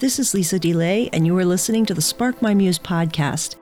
[0.00, 3.56] This is Lisa DeLay, and you are listening to the Spark My Muse podcast.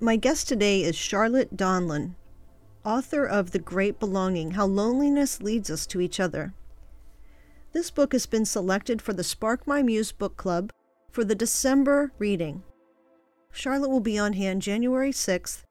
[0.00, 2.14] My guest today is Charlotte Donlon,
[2.86, 6.54] author of The Great Belonging How Loneliness Leads Us to Each Other.
[7.74, 10.70] This book has been selected for the Spark My Muse Book Club
[11.10, 12.62] for the December reading.
[13.52, 15.64] Charlotte will be on hand January 6th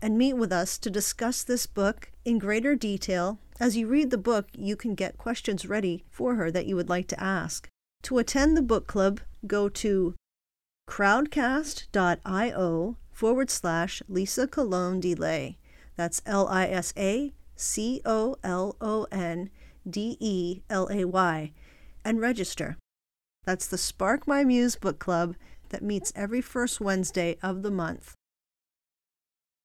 [0.00, 3.38] and meet with us to discuss this book in greater detail.
[3.60, 6.88] As you read the book, you can get questions ready for her that you would
[6.88, 7.68] like to ask.
[8.02, 10.14] To attend the book club, go to
[10.88, 15.58] crowdcast.io forward slash Lisa Colon Delay.
[15.96, 19.50] That's L I S A C O L O N
[19.88, 21.52] D E L A Y
[22.04, 22.76] and register.
[23.44, 25.34] That's the Spark My Muse book club
[25.70, 28.14] that meets every first Wednesday of the month.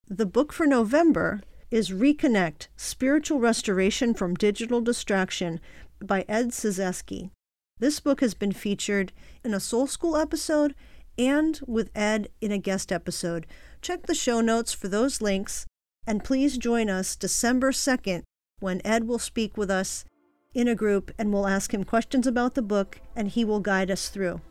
[0.08, 5.60] The book for November is Reconnect Spiritual Restoration from Digital Distraction
[5.98, 7.30] by Ed Cyzewski.
[7.78, 10.74] This book has been featured in a Soul School episode
[11.16, 13.46] and with Ed in a guest episode.
[13.80, 15.64] Check the show notes for those links,
[16.06, 18.24] and please join us December 2nd
[18.60, 20.04] when Ed will speak with us
[20.52, 23.90] in a group and we'll ask him questions about the book and he will guide
[23.90, 24.42] us through.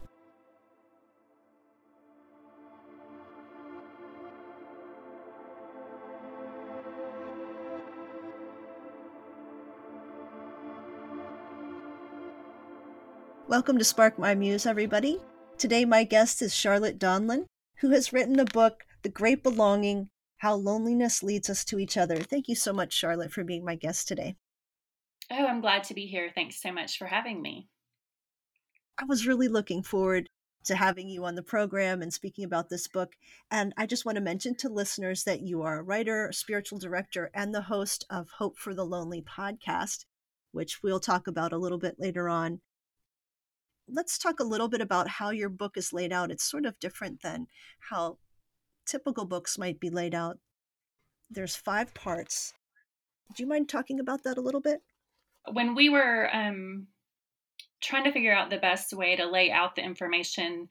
[13.53, 15.19] Welcome to Spark My Muse, everybody.
[15.59, 17.45] Today, my guest is Charlotte Donlon,
[17.81, 22.15] who has written the book, The Great Belonging How Loneliness Leads Us to Each Other.
[22.15, 24.37] Thank you so much, Charlotte, for being my guest today.
[25.29, 26.31] Oh, I'm glad to be here.
[26.33, 27.67] Thanks so much for having me.
[28.97, 30.29] I was really looking forward
[30.63, 33.11] to having you on the program and speaking about this book.
[33.51, 36.79] And I just want to mention to listeners that you are a writer, a spiritual
[36.79, 40.05] director, and the host of Hope for the Lonely podcast,
[40.53, 42.59] which we'll talk about a little bit later on
[43.93, 46.31] let's talk a little bit about how your book is laid out.
[46.31, 47.47] It's sort of different than
[47.89, 48.17] how
[48.85, 50.39] typical books might be laid out.
[51.29, 52.53] There's five parts.
[53.35, 54.81] Do you mind talking about that a little bit?
[55.51, 56.87] When we were um,
[57.81, 60.67] trying to figure out the best way to lay out the information,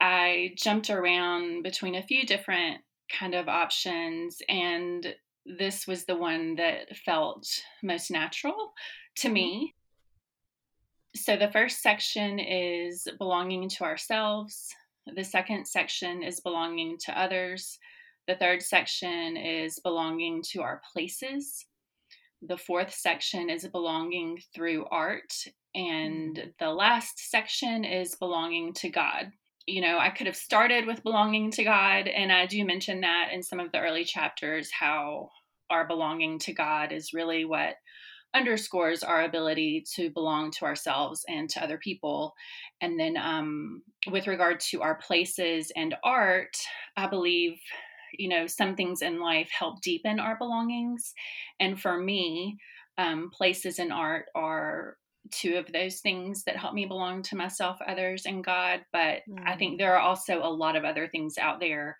[0.00, 5.14] I jumped around between a few different kind of options, and
[5.46, 7.46] this was the one that felt
[7.82, 8.72] most natural
[9.16, 9.34] to mm-hmm.
[9.34, 9.74] me
[11.16, 14.68] so the first section is belonging to ourselves.
[15.06, 17.78] The second section is belonging to others.
[18.26, 21.66] The third section is belonging to our places.
[22.42, 25.32] The fourth section is belonging through art.
[25.74, 26.48] And mm-hmm.
[26.58, 29.32] the last section is belonging to God.
[29.66, 33.30] You know, I could have started with belonging to God, and I do mention that
[33.32, 35.30] in some of the early chapters how
[35.70, 37.76] our belonging to God is really what
[38.34, 42.34] underscores our ability to belong to ourselves and to other people.
[42.80, 46.56] And then, um, with regard to our places and art,
[46.96, 47.58] I believe,
[48.18, 51.14] you know, some things in life help deepen our belongings.
[51.60, 52.58] And for me,
[52.98, 54.96] um, places and art are
[55.30, 58.80] two of those things that help me belong to myself, others, and God.
[58.92, 59.42] But mm.
[59.46, 61.96] I think there are also a lot of other things out there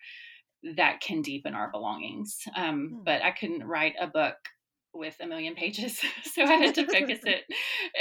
[0.77, 2.39] that can deepen our belongings.
[2.57, 3.05] Um, mm.
[3.05, 4.37] But I couldn't write a book
[4.95, 6.01] with a million pages.
[6.25, 7.45] So i had to focus it.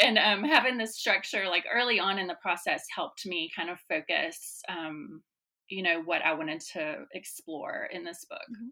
[0.01, 3.79] And um, having this structure like early on in the process helped me kind of
[3.89, 5.21] focus um,
[5.69, 8.41] you know what i wanted to explore in this book.
[8.51, 8.67] Mm-hmm.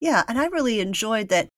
[0.00, 1.48] yeah and i really enjoyed that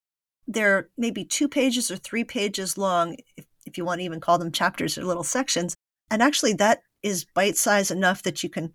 [0.50, 4.38] they're maybe two pages or three pages long if, if you want to even call
[4.38, 5.74] them chapters or little sections.
[6.10, 8.74] And actually that is bite size enough that you can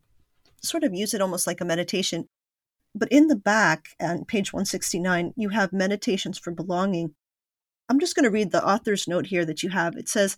[0.62, 2.28] sort of use it almost like a meditation
[2.96, 7.14] but in the back, on page 169, you have meditations for belonging.
[7.90, 9.96] I'm just going to read the author's note here that you have.
[9.98, 10.38] It says,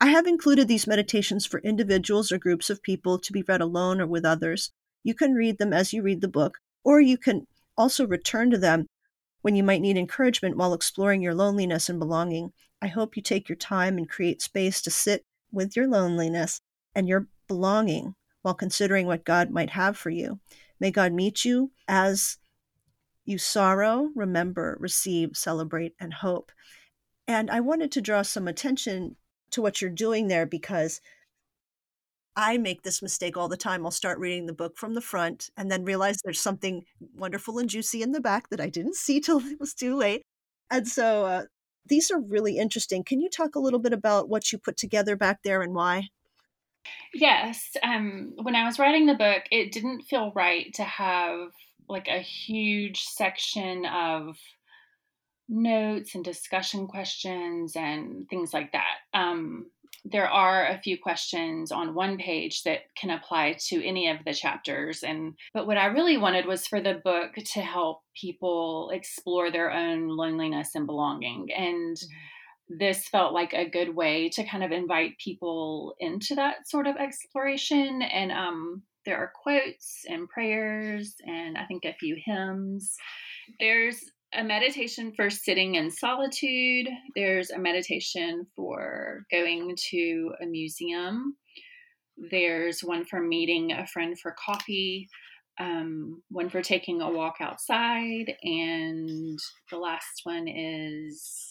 [0.00, 4.02] I have included these meditations for individuals or groups of people to be read alone
[4.02, 4.70] or with others.
[5.02, 7.46] You can read them as you read the book, or you can
[7.76, 8.86] also return to them
[9.40, 12.52] when you might need encouragement while exploring your loneliness and belonging.
[12.82, 16.60] I hope you take your time and create space to sit with your loneliness
[16.94, 20.38] and your belonging while considering what God might have for you.
[20.80, 22.38] May God meet you as
[23.24, 26.52] you sorrow, remember, receive, celebrate, and hope.
[27.26, 29.16] And I wanted to draw some attention
[29.50, 31.00] to what you're doing there because
[32.36, 33.84] I make this mistake all the time.
[33.84, 36.84] I'll start reading the book from the front and then realize there's something
[37.14, 40.22] wonderful and juicy in the back that I didn't see till it was too late.
[40.70, 41.42] And so uh,
[41.86, 43.04] these are really interesting.
[43.04, 46.08] Can you talk a little bit about what you put together back there and why?
[47.12, 47.70] Yes.
[47.82, 51.50] Um, when I was writing the book, it didn't feel right to have
[51.88, 54.36] like a huge section of
[55.48, 58.98] notes and discussion questions and things like that.
[59.12, 59.66] Um,
[60.04, 64.34] there are a few questions on one page that can apply to any of the
[64.34, 69.50] chapters and but what i really wanted was for the book to help people explore
[69.50, 72.16] their own loneliness and belonging and mm-hmm.
[72.68, 76.96] This felt like a good way to kind of invite people into that sort of
[76.96, 82.96] exploration and um, there are quotes and prayers and i think a few hymns
[83.60, 84.02] there's
[84.34, 86.88] a meditation for sitting in solitude.
[87.14, 91.36] There's a meditation for going to a museum.
[92.30, 95.08] There's one for meeting a friend for coffee,
[95.58, 99.38] um, one for taking a walk outside, and
[99.70, 101.48] the last one is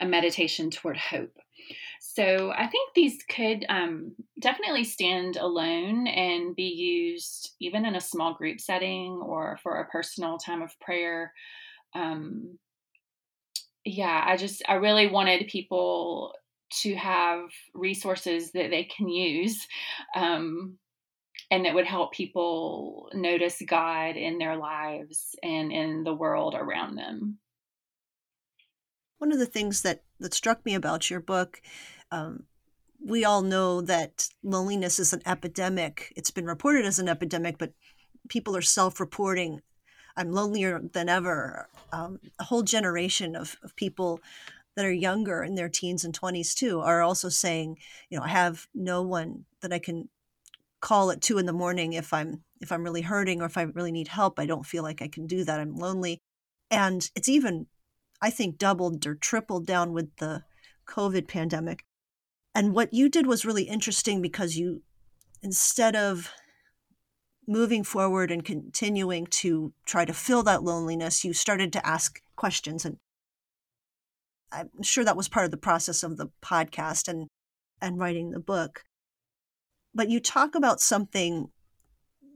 [0.00, 1.36] a meditation toward hope.
[2.00, 8.00] So I think these could um, definitely stand alone and be used even in a
[8.00, 11.32] small group setting or for a personal time of prayer.
[11.94, 12.58] Um,
[13.84, 16.34] yeah, I just, I really wanted people
[16.82, 17.40] to have
[17.74, 19.66] resources that they can use
[20.14, 20.78] um,
[21.50, 26.96] and that would help people notice God in their lives and in the world around
[26.96, 27.38] them.
[29.18, 31.60] One of the things that, that struck me about your book,
[32.10, 32.44] um,
[33.04, 36.12] we all know that loneliness is an epidemic.
[36.16, 37.72] It's been reported as an epidemic, but
[38.28, 39.62] people are self reporting.
[40.16, 41.68] I'm lonelier than ever.
[41.92, 44.20] Um, a whole generation of, of people
[44.74, 47.78] that are younger in their teens and 20s too are also saying,
[48.10, 50.08] you know, I have no one that I can
[50.80, 53.62] call at two in the morning if I'm if I'm really hurting or if I
[53.62, 54.38] really need help.
[54.38, 55.60] I don't feel like I can do that.
[55.60, 56.20] I'm lonely.
[56.70, 57.66] And it's even
[58.20, 60.44] I think, doubled or tripled down with the
[60.86, 61.84] COVID pandemic.
[62.54, 64.82] And what you did was really interesting because you,
[65.42, 66.30] instead of
[67.46, 72.84] moving forward and continuing to try to fill that loneliness, you started to ask questions.
[72.84, 72.98] And
[74.52, 77.28] I'm sure that was part of the process of the podcast and,
[77.80, 78.84] and writing the book.
[79.94, 81.50] But you talk about something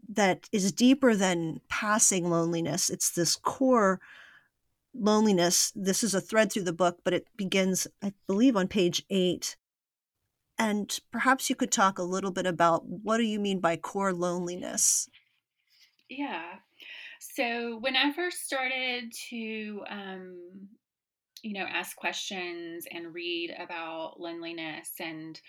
[0.09, 2.91] that is deeper than passing loneliness.
[2.91, 4.01] It's this core
[4.95, 5.73] loneliness.
[5.75, 9.57] This is a thread through the book, but it begins, I believe, on page eight.
[10.59, 14.13] And perhaps you could talk a little bit about what do you mean by core
[14.13, 15.09] loneliness?
[16.09, 16.57] Yeah.
[17.19, 20.69] So when I first started to, um,
[21.43, 25.41] you know, ask questions and read about loneliness and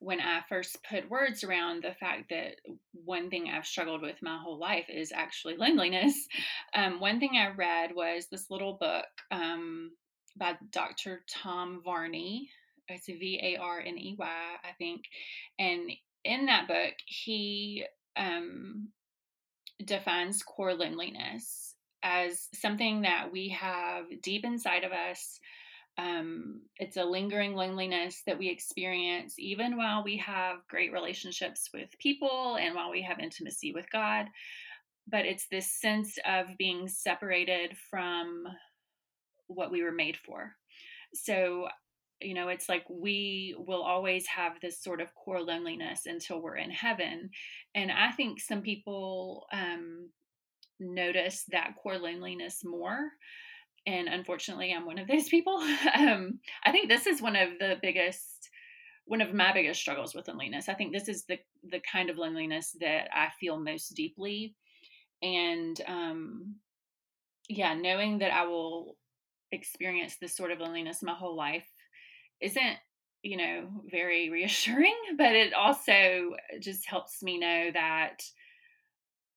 [0.00, 2.56] when I first put words around the fact that
[2.92, 6.14] one thing I've struggled with my whole life is actually loneliness,
[6.74, 9.90] um, one thing I read was this little book um,
[10.36, 11.24] by Dr.
[11.28, 12.48] Tom Varney.
[12.88, 15.02] It's V A R N E Y, I think.
[15.58, 15.90] And
[16.24, 17.84] in that book, he
[18.16, 18.88] um,
[19.84, 25.40] defines core loneliness as something that we have deep inside of us
[25.98, 31.88] um, it's a lingering loneliness that we experience even while we have great relationships with
[31.98, 34.26] people and while we have intimacy with God.
[35.08, 38.44] But it's this sense of being separated from
[39.48, 40.52] what we were made for.
[41.14, 41.66] So,
[42.20, 46.58] you know, it's like we will always have this sort of core loneliness until we're
[46.58, 47.30] in heaven.
[47.74, 50.10] And I think some people um,
[50.78, 53.08] notice that core loneliness more
[53.88, 55.58] and unfortunately i'm one of those people.
[55.94, 58.50] Um, i think this is one of the biggest
[59.06, 60.68] one of my biggest struggles with loneliness.
[60.68, 61.38] I think this is the
[61.70, 64.54] the kind of loneliness that i feel most deeply.
[65.22, 66.56] And um,
[67.48, 68.96] yeah knowing that i will
[69.50, 71.66] experience this sort of loneliness my whole life
[72.40, 72.76] isn't
[73.22, 78.22] you know very reassuring but it also just helps me know that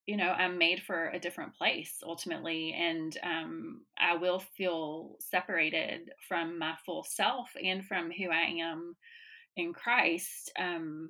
[0.05, 6.12] you know i'm made for a different place ultimately and um, i will feel separated
[6.27, 8.96] from my full self and from who i am
[9.58, 11.10] in christ um,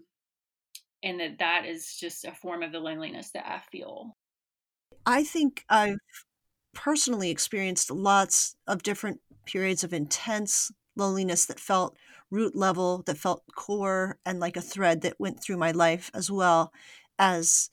[1.03, 4.15] and that that is just a form of the loneliness that i feel.
[5.05, 5.97] I think i've
[6.73, 11.97] personally experienced lots of different periods of intense loneliness that felt
[12.29, 16.31] root level that felt core and like a thread that went through my life as
[16.31, 16.71] well
[17.19, 17.69] as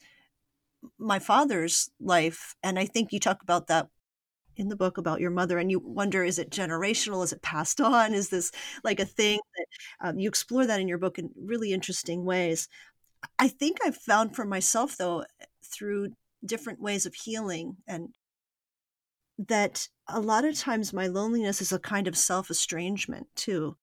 [0.97, 3.87] my father's life and i think you talk about that
[4.59, 7.23] in the book about your mother and you wonder is it generational?
[7.23, 8.13] Is it passed on?
[8.13, 8.51] Is this
[8.83, 12.67] like a thing that um, you explore that in your book in really interesting ways.
[13.37, 15.25] I think i've found for myself though
[15.63, 16.13] through
[16.45, 18.09] different ways of healing and
[19.47, 23.77] that a lot of times my loneliness is a kind of self estrangement too.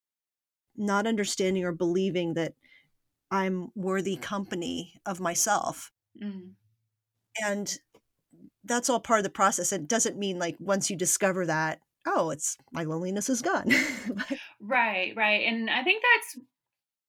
[0.76, 2.55] Not understanding or believing that
[3.31, 5.91] i'm worthy company of myself.
[6.23, 6.53] Mm
[7.45, 7.78] And
[8.64, 9.73] that's all part of the process.
[9.73, 13.71] It doesn't mean like once you discover that, oh, it's my loneliness is gone.
[14.61, 15.47] right, right.
[15.47, 16.47] And I think that's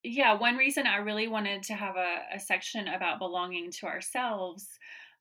[0.03, 4.65] yeah, one reason I really wanted to have a, a section about belonging to ourselves.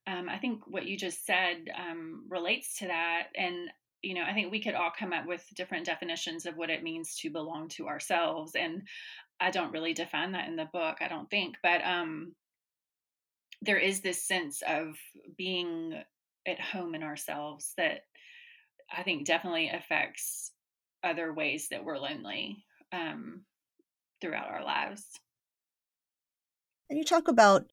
[0.06, 3.28] Um, I think what you just said um, relates to that.
[3.36, 3.70] And,
[4.02, 6.84] you know, I think we could all come up with different definitions of what it
[6.84, 8.54] means to belong to ourselves.
[8.54, 8.82] And
[9.40, 11.56] I don't really define that in the book, I don't think.
[11.62, 12.34] But um,
[13.62, 14.96] there is this sense of
[15.36, 16.00] being
[16.46, 18.02] at home in ourselves that
[18.94, 20.52] I think definitely affects
[21.02, 23.44] other ways that we're lonely um,
[24.20, 25.04] throughout our lives.
[26.88, 27.66] And you talk about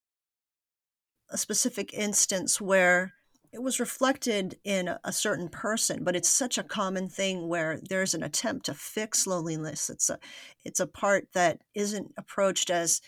[1.30, 3.13] a specific instance where
[3.52, 8.16] it was reflected in a certain person, but it's such a common thing where there's
[8.16, 9.92] an attempt to fix loneliness.
[9.92, 10.18] It's a
[10.63, 13.00] it's a part that isn't approached as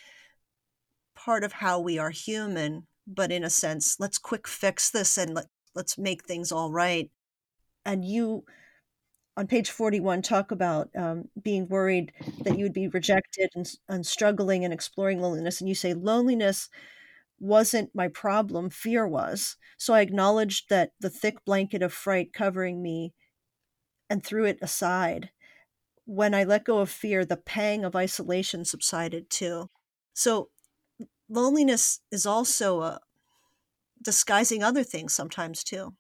[1.26, 5.34] part of how we are human, but in a sense, let's quick fix this and
[5.34, 7.10] let, let's make things all right.
[7.84, 8.46] And you
[9.36, 12.14] on page 41 talk about um, being worried
[12.44, 16.70] that you would be rejected and, and struggling and exploring loneliness and you say loneliness
[17.40, 19.58] wasn't my problem fear was.
[19.78, 23.14] So i acknowledged that the thick blanket of fright covering me
[24.10, 25.32] and threw it aside.
[26.06, 29.70] When i let go of fear the pang of isolation subsided too.
[30.14, 30.50] So
[31.30, 33.00] loneliness is also a
[34.04, 35.96] disguising other things sometimes too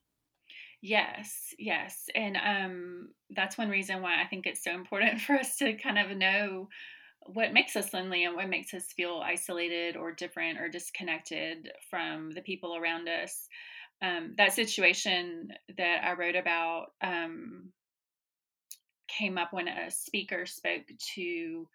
[0.81, 2.09] Yes, yes.
[2.13, 5.97] And um, that's one reason why I think it's so important for us to kind
[5.97, 6.69] of know
[7.25, 12.29] what makes us lonely and what makes us feel isolated or different or disconnected from
[12.29, 13.47] the people around us.
[14.03, 17.71] Um, that situation that I wrote about um,
[19.07, 20.83] came up when a speaker spoke
[21.15, 21.67] to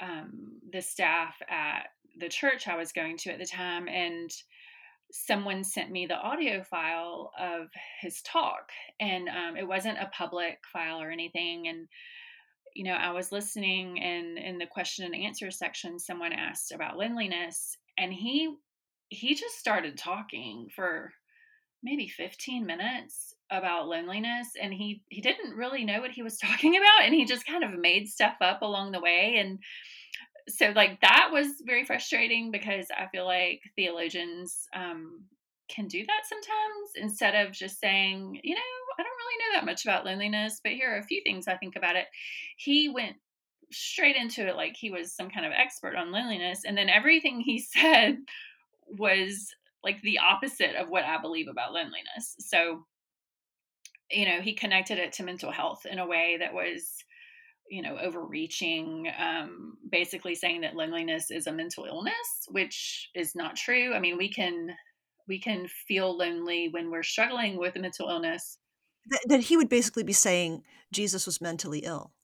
[0.00, 1.88] um, the staff at
[2.18, 3.88] the church I was going to at the time.
[3.88, 4.30] And
[5.12, 7.68] someone sent me the audio file of
[8.00, 11.86] his talk and um, it wasn't a public file or anything and
[12.74, 16.96] you know i was listening and in the question and answer section someone asked about
[16.96, 18.54] loneliness and he
[19.10, 21.12] he just started talking for
[21.82, 26.74] maybe 15 minutes about loneliness and he he didn't really know what he was talking
[26.74, 29.58] about and he just kind of made stuff up along the way and
[30.48, 35.24] so like that was very frustrating because I feel like theologians um,
[35.68, 38.60] can do that sometimes instead of just saying, you know,
[38.98, 41.56] I don't really know that much about loneliness, but here are a few things I
[41.56, 42.06] think about it.
[42.56, 43.16] He went
[43.70, 47.40] straight into it like he was some kind of expert on loneliness, and then everything
[47.40, 48.18] he said
[48.86, 52.36] was like the opposite of what I believe about loneliness.
[52.38, 52.84] So,
[54.10, 57.02] you know, he connected it to mental health in a way that was
[57.72, 63.56] you know overreaching um, basically saying that loneliness is a mental illness which is not
[63.56, 63.94] true.
[63.94, 64.76] I mean we can
[65.26, 68.58] we can feel lonely when we're struggling with a mental illness.
[69.08, 70.62] That, that he would basically be saying
[70.92, 72.12] jesus was mentally ill.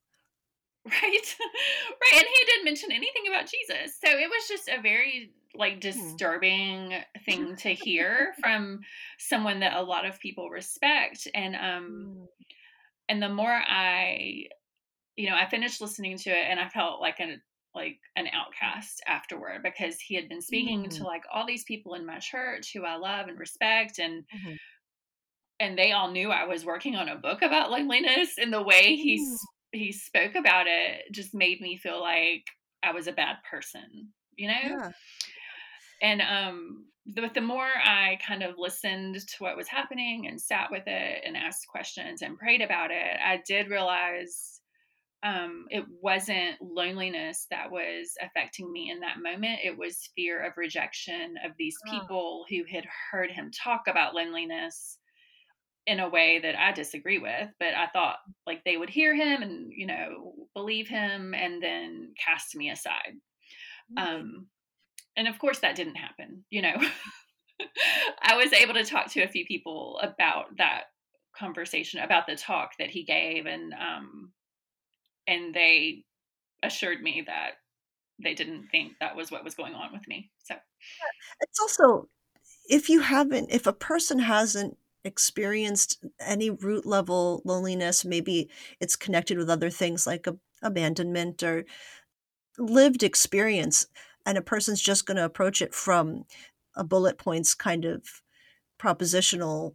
[0.87, 1.02] Right.
[1.02, 3.99] Right and he didn't mention anything about jesus.
[4.02, 5.81] So it was just a very like hmm.
[5.81, 8.81] disturbing thing to hear from
[9.19, 12.25] someone that a lot of people respect and um hmm.
[13.09, 14.47] and the more i
[15.18, 17.42] you know, I finished listening to it and I felt like an
[17.75, 20.96] like an outcast afterward because he had been speaking mm-hmm.
[20.96, 24.54] to like all these people in my church who I love and respect and mm-hmm.
[25.58, 28.94] and they all knew I was working on a book about loneliness and the way
[28.94, 29.37] he mm.
[29.72, 32.44] he spoke about it just made me feel like
[32.84, 34.54] I was a bad person, you know?
[34.62, 34.90] Yeah.
[36.00, 40.70] And um the, the more I kind of listened to what was happening and sat
[40.70, 44.58] with it and asked questions and prayed about it, I did realize
[45.25, 49.60] um, it wasn't loneliness that was affecting me in that moment.
[49.64, 51.90] It was fear of rejection of these ah.
[51.90, 54.98] people who had heard him talk about loneliness
[55.87, 57.48] in a way that I disagree with.
[57.58, 62.12] But I thought like they would hear him and, you know, believe him and then
[62.22, 63.14] cast me aside.
[63.96, 64.46] Um,
[65.16, 66.76] and of course, that didn't happen, you know.
[68.22, 70.84] I was able to talk to a few people about that
[71.37, 73.46] conversation, about the talk that he gave.
[73.46, 74.30] And, um,
[75.28, 76.04] and they
[76.64, 77.52] assured me that
[78.20, 80.30] they didn't think that was what was going on with me.
[80.42, 80.56] So
[81.40, 82.08] it's also
[82.68, 89.38] if you haven't if a person hasn't experienced any root level loneliness, maybe it's connected
[89.38, 91.64] with other things like a, abandonment or
[92.58, 93.87] lived experience,
[94.26, 96.25] and a person's just going to approach it from
[96.75, 98.02] a bullet points kind of
[98.80, 99.75] propositional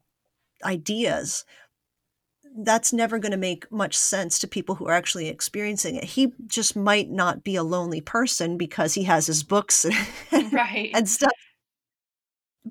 [0.64, 1.46] ideas
[2.56, 6.04] that's never going to make much sense to people who are actually experiencing it.
[6.04, 9.86] He just might not be a lonely person because he has his books
[10.32, 10.92] and, right.
[10.94, 11.32] and stuff.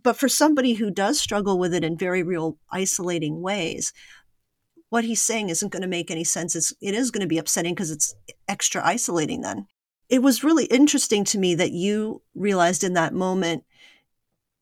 [0.03, 3.93] but for somebody who does struggle with it in very real isolating ways,
[4.89, 6.55] what he's saying isn't going to make any sense.
[6.55, 8.15] It's, it is going to be upsetting because it's
[8.47, 9.67] extra isolating then.
[10.09, 13.65] It was really interesting to me that you realized in that moment,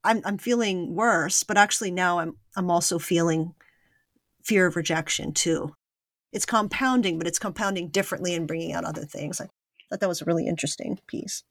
[0.05, 3.55] I'm, I'm feeling worse, but actually now I'm, I'm also feeling
[4.51, 5.73] fear of rejection too.
[6.33, 9.41] It's compounding, but it's compounding differently and bringing out other things.
[9.41, 9.47] I
[9.89, 11.45] thought that was a really interesting piece.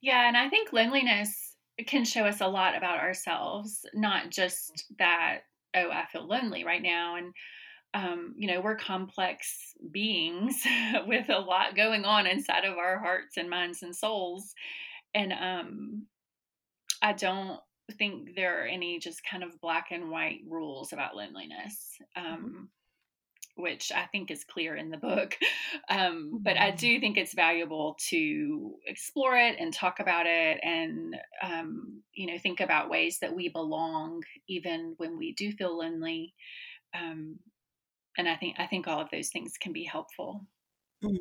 [0.00, 1.54] Yeah, and I think loneliness
[1.86, 5.42] can show us a lot about ourselves, not just that,
[5.76, 7.14] oh, I feel lonely right now.
[7.14, 7.32] And,
[7.94, 10.64] um, you know, we're complex beings
[11.06, 14.52] with a lot going on inside of our hearts and minds and souls.
[15.14, 16.06] And um,
[17.00, 17.60] I don't
[17.92, 21.98] think there are any just kind of black and white rules about loneliness.
[22.16, 22.34] Mm-hmm.
[22.34, 22.68] Um,
[23.58, 25.36] which I think is clear in the book.
[25.88, 26.76] Um, but I mm-hmm.
[26.76, 32.38] do think it's valuable to explore it and talk about it and, um, you know,
[32.38, 36.34] think about ways that we belong even when we do feel lonely.
[36.92, 37.38] Um,
[38.18, 40.44] and I think I think all of those things can be helpful.
[41.04, 41.18] Mm.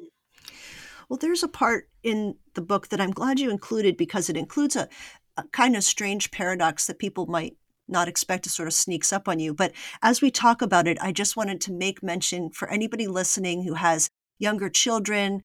[1.10, 4.75] Well, there's a part in the book that I'm glad you included because it includes
[4.75, 4.89] a,
[5.38, 9.27] a kind of strange paradox that people might not expect to sort of sneaks up
[9.27, 9.54] on you.
[9.54, 13.63] But as we talk about it, I just wanted to make mention for anybody listening
[13.63, 15.42] who has younger children.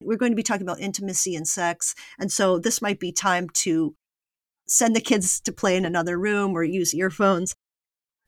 [0.00, 1.94] We're going to be talking about intimacy and sex.
[2.18, 3.94] And so this might be time to
[4.66, 7.54] send the kids to play in another room or use earphones.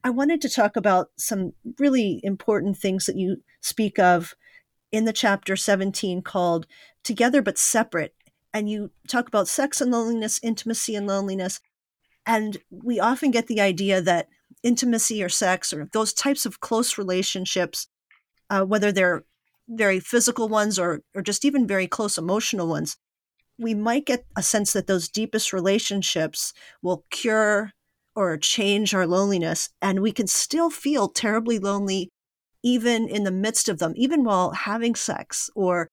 [0.04, 4.34] I wanted to talk about some really important things that you speak of
[4.92, 6.66] in the chapter 17 called
[7.02, 8.14] Together but Separate.
[8.52, 11.60] And you talk about sex and loneliness, intimacy and loneliness.
[12.26, 14.28] And we often get the idea that
[14.62, 17.88] intimacy or sex or those types of close relationships,
[18.50, 19.24] uh, whether they're
[19.68, 22.96] very physical ones or, or just even very close emotional ones,
[23.58, 27.72] we might get a sense that those deepest relationships will cure
[28.14, 29.70] or change our loneliness.
[29.82, 32.10] And we can still feel terribly lonely
[32.62, 35.88] even in the midst of them, even while having sex or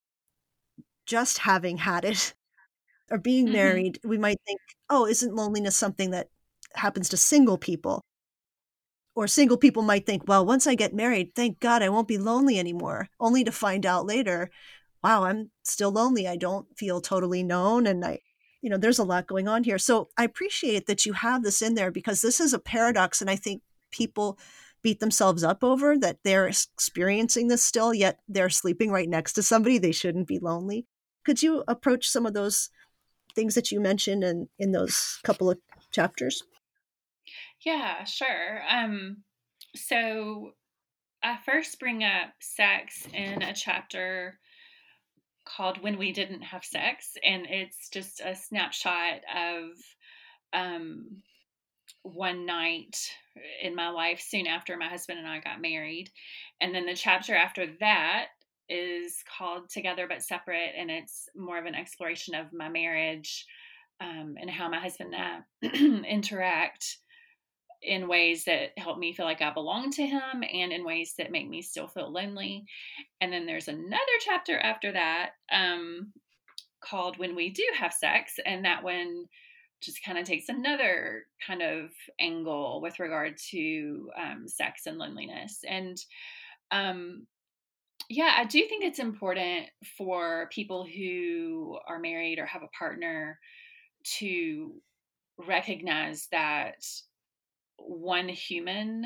[1.06, 2.34] just having had it
[3.12, 3.54] or being mm-hmm.
[3.54, 6.30] married, we might think, oh, isn't loneliness something that
[6.74, 8.02] happens to single people?
[9.16, 12.18] Or single people might think, well, once I get married, thank God I won't be
[12.18, 14.52] lonely anymore, only to find out later,
[15.04, 16.28] wow, I'm still lonely.
[16.28, 17.88] I don't feel totally known.
[17.88, 18.20] And I,
[18.62, 19.78] you know, there's a lot going on here.
[19.78, 23.22] So I appreciate that you have this in there because this is a paradox.
[23.22, 24.38] And I think people
[24.82, 29.44] beat themselves up over that they're experiencing this still, yet they're sleeping right next to
[29.44, 29.78] somebody.
[29.78, 30.86] They shouldn't be lonely.
[31.24, 32.70] Could you approach some of those
[33.36, 35.58] things that you mentioned in in those couple of
[35.92, 36.44] chapters?
[37.66, 38.62] Yeah, sure.
[38.70, 39.24] Um,
[39.76, 40.52] so
[41.24, 44.40] I first bring up sex in a chapter
[45.46, 49.70] called When We Didn't Have Sex, and it's just a snapshot of
[50.54, 51.22] um,
[52.04, 52.98] one night
[53.62, 56.12] in my life soon after my husband and I got married.
[56.62, 58.28] And then the chapter after that
[58.70, 63.46] is called Together But Separate, and it's more of an exploration of my marriage
[64.02, 66.98] um, and how my husband and I interact
[67.82, 71.32] in ways that help me feel like I belong to him and in ways that
[71.32, 72.66] make me still feel lonely.
[73.22, 76.12] And then there's another chapter after that um,
[76.84, 79.26] called When We Do Have Sex, and that one
[79.82, 85.60] just kind of takes another kind of angle with regard to um, sex and loneliness.
[85.68, 85.98] And
[86.72, 87.28] um,
[88.10, 93.40] yeah, I do think it's important for people who are married or have a partner
[94.18, 94.74] to
[95.38, 96.86] recognize that
[97.78, 99.06] one human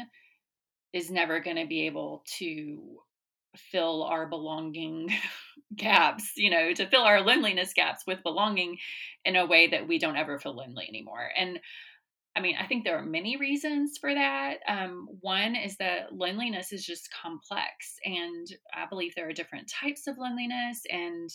[0.93, 2.99] is never going to be able to
[3.55, 5.11] fill our belonging
[5.75, 8.77] gaps, you know, to fill our loneliness gaps with belonging
[9.25, 11.29] in a way that we don't ever feel lonely anymore.
[11.37, 11.59] And
[12.39, 14.59] I mean, I think there are many reasons for that.
[14.65, 20.07] Um, one is that loneliness is just complex, and I believe there are different types
[20.07, 21.29] of loneliness, and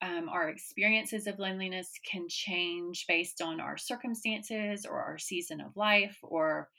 [0.00, 5.76] um, our experiences of loneliness can change based on our circumstances or our season of
[5.76, 6.70] life, or,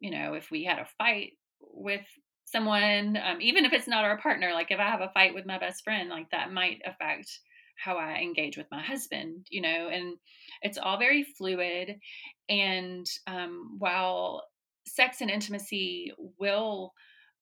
[0.00, 2.04] you know, if we had a fight with
[2.46, 5.46] someone, um, even if it's not our partner, like if I have a fight with
[5.46, 7.30] my best friend, like that might affect
[7.76, 10.16] how I engage with my husband, you know, and
[10.62, 12.00] it's all very fluid.
[12.48, 14.42] And um, while
[14.86, 16.92] sex and intimacy will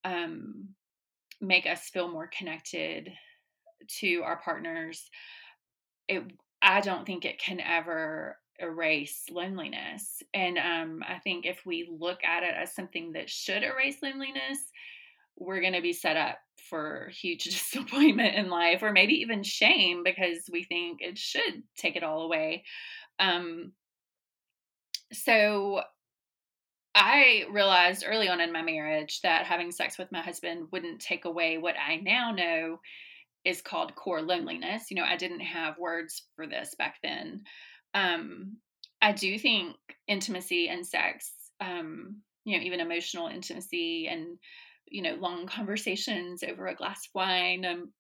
[0.05, 0.69] um,
[1.41, 3.11] make us feel more connected
[4.01, 5.09] to our partners,
[6.09, 6.23] it
[6.63, 10.23] I don't think it can ever erase loneliness.
[10.33, 14.59] And um, I think if we look at it as something that should erase loneliness,
[15.37, 16.39] we're going to be set up
[16.71, 21.97] for huge disappointment in life or maybe even shame because we think it should take
[21.97, 22.65] it all away.
[23.19, 23.73] Um,
[25.13, 25.81] so
[26.95, 31.27] I realized early on in my marriage that having sex with my husband wouldn't take
[31.27, 32.81] away what I now know
[33.45, 34.91] is called core loneliness.
[34.91, 37.45] You know, I didn't have words for this back then.
[37.93, 38.57] Um,
[39.03, 39.77] I do think
[40.09, 44.39] intimacy and sex, um, you know, even emotional intimacy and,
[44.87, 47.93] you know, long conversations over a glass of wine um,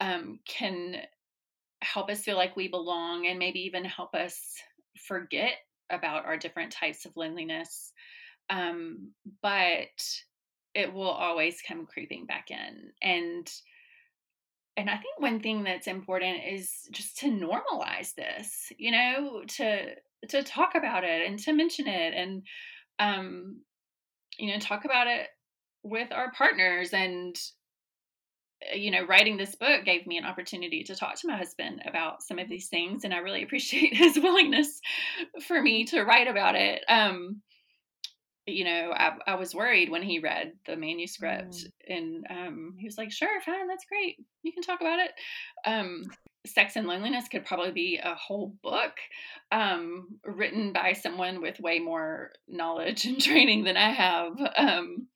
[0.00, 0.96] um, can
[1.82, 4.38] help us feel like we belong and maybe even help us
[5.06, 5.54] forget
[5.94, 7.92] about our different types of loneliness.
[8.50, 10.02] Um, but
[10.74, 12.92] it will always come creeping back in.
[13.00, 13.50] And
[14.76, 19.94] and I think one thing that's important is just to normalize this, you know, to
[20.28, 22.42] to talk about it and to mention it and
[22.98, 23.60] um
[24.38, 25.28] you know, talk about it
[25.84, 27.36] with our partners and
[28.74, 32.22] you know, writing this book gave me an opportunity to talk to my husband about
[32.22, 34.80] some of these things, and I really appreciate his willingness
[35.46, 36.82] for me to write about it.
[36.88, 37.42] Um,
[38.46, 41.66] you know, I, I was worried when he read the manuscript, mm.
[41.88, 44.16] and um, he was like, "Sure, fine, that's great.
[44.42, 45.12] You can talk about it."
[45.66, 46.04] Um,
[46.46, 48.92] Sex and Loneliness could probably be a whole book
[49.50, 54.32] um, written by someone with way more knowledge and training than I have.
[54.56, 55.08] Um,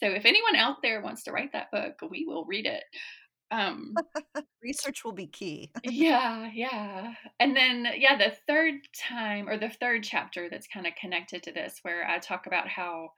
[0.00, 2.84] so if anyone out there wants to write that book, we will read it.
[3.50, 3.94] Um,
[4.62, 5.70] Research will be key.
[5.84, 7.14] yeah, yeah.
[7.38, 11.52] And then, yeah, the third time or the third chapter that's kind of connected to
[11.52, 13.10] this, where I talk about how,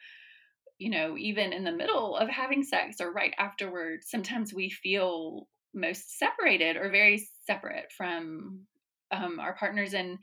[0.79, 5.49] you know, even in the middle of having sex or right afterward, sometimes we feel
[5.73, 8.61] most separated or very separate from
[9.13, 9.95] um, our partners.
[9.95, 10.19] And,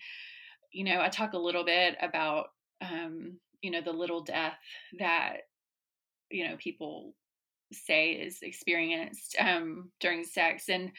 [0.71, 2.47] you know, I talk a little bit about,
[2.81, 4.57] um, you know, the little death
[4.99, 5.37] that,
[6.33, 7.13] you know, people
[7.71, 10.69] say is experienced um, during sex.
[10.69, 10.91] And,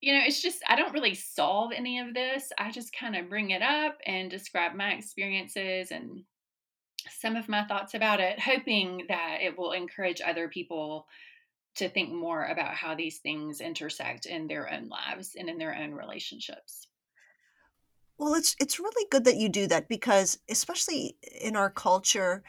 [0.00, 2.50] you know, it's just, I don't really solve any of this.
[2.58, 6.22] I just kind of bring it up and describe my experiences and
[7.10, 11.06] some of my thoughts about it, hoping that it will encourage other people
[11.76, 15.74] to think more about how these things intersect in their own lives and in their
[15.74, 16.88] own relationships.
[18.18, 22.42] Well, it's it's really good that you do that because especially in our culture,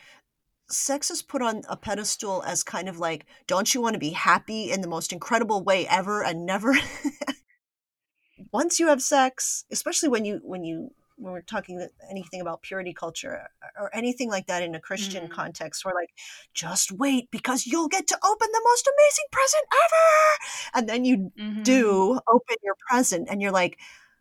[0.69, 4.11] sex is put on a pedestal as kind of like, don't you want to be
[4.11, 6.75] happy in the most incredible way ever and never
[8.51, 12.93] once you have sex, especially when you when you when we're talking anything about purity
[12.93, 15.29] culture or anything like that in a Christian mm.
[15.29, 16.11] context, we're like,
[16.53, 20.75] just wait because you'll get to open the most amazing present ever.
[20.75, 21.63] And then you mm-hmm.
[21.63, 23.77] do open your present and you're like,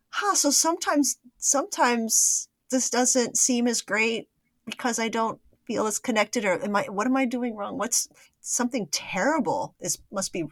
[0.09, 4.29] huh, so sometimes, sometimes this doesn't seem as great
[4.67, 7.76] because I don't feel as connected or am I what am I doing wrong?
[7.76, 8.09] What's
[8.40, 10.46] something terrible is must be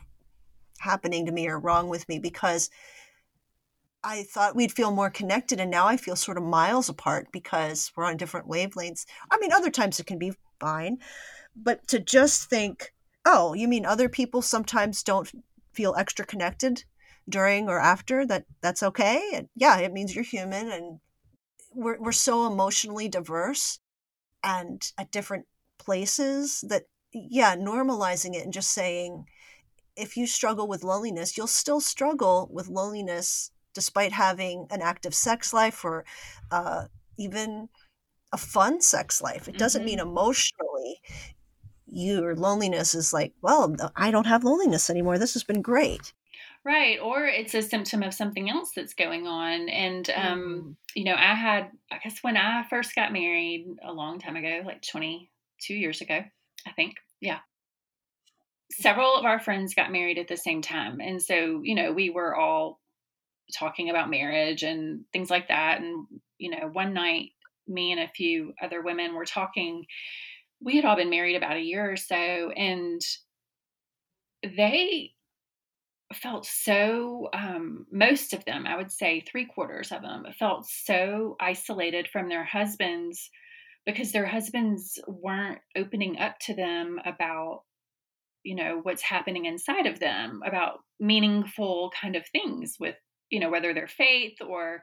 [0.79, 2.71] happening to me or wrong with me because
[4.05, 7.91] I thought we'd feel more connected and now I feel sort of miles apart because
[7.97, 9.07] we're on different wavelengths.
[9.31, 10.99] I mean other times it can be fine,
[11.57, 12.93] but to just think,
[13.25, 15.33] "Oh, you mean other people sometimes don't
[15.73, 16.85] feel extra connected
[17.29, 21.01] during or after that that's okay?" And yeah, it means you're human and
[21.73, 23.81] we're we're so emotionally diverse
[24.47, 25.45] and at different
[25.79, 29.27] places that yeah normalizing it and just saying
[29.97, 35.53] if you struggle with loneliness you'll still struggle with loneliness despite having an active sex
[35.53, 36.03] life or
[36.51, 36.87] uh,
[37.19, 37.69] even
[38.33, 39.49] a fun sex life.
[39.49, 39.87] It doesn't mm-hmm.
[39.87, 41.01] mean emotionally
[41.89, 45.19] your loneliness is like well i don't have loneliness anymore.
[45.19, 46.13] This has been great
[46.67, 46.99] Right.
[47.01, 49.69] Or it's a symptom of something else that's going on.
[49.69, 50.77] And, um, mm.
[50.97, 54.63] you know, I had, I guess when I first got married a long time ago,
[54.67, 56.25] like 22 years ago,
[56.67, 56.97] I think.
[57.21, 57.39] Yeah.
[58.73, 60.99] Several of our friends got married at the same time.
[61.01, 62.81] And so, you know, we were all
[63.57, 65.81] talking about marriage and things like that.
[65.81, 66.05] And,
[66.39, 67.29] you know, one night,
[67.69, 69.87] me and a few other women were talking.
[70.61, 72.51] We had all been married about a year or so.
[72.51, 73.01] And
[74.43, 75.13] they
[76.15, 81.37] felt so um, most of them i would say three quarters of them felt so
[81.41, 83.31] isolated from their husbands
[83.85, 87.63] because their husbands weren't opening up to them about
[88.45, 92.95] you know what's happening inside of them about meaningful kind of things with
[93.31, 94.83] you know whether their faith or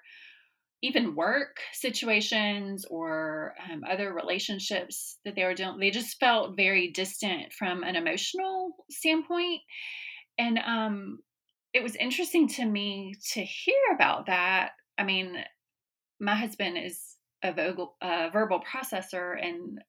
[0.81, 6.91] even work situations or um, other relationships that they were doing they just felt very
[6.91, 9.61] distant from an emotional standpoint
[10.37, 11.19] and um,
[11.73, 14.71] it was interesting to me to hear about that.
[14.97, 15.35] I mean,
[16.19, 19.79] my husband is a vocal, uh, verbal processor, and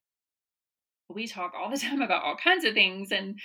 [1.08, 3.12] we talk all the time about all kinds of things.
[3.12, 3.38] And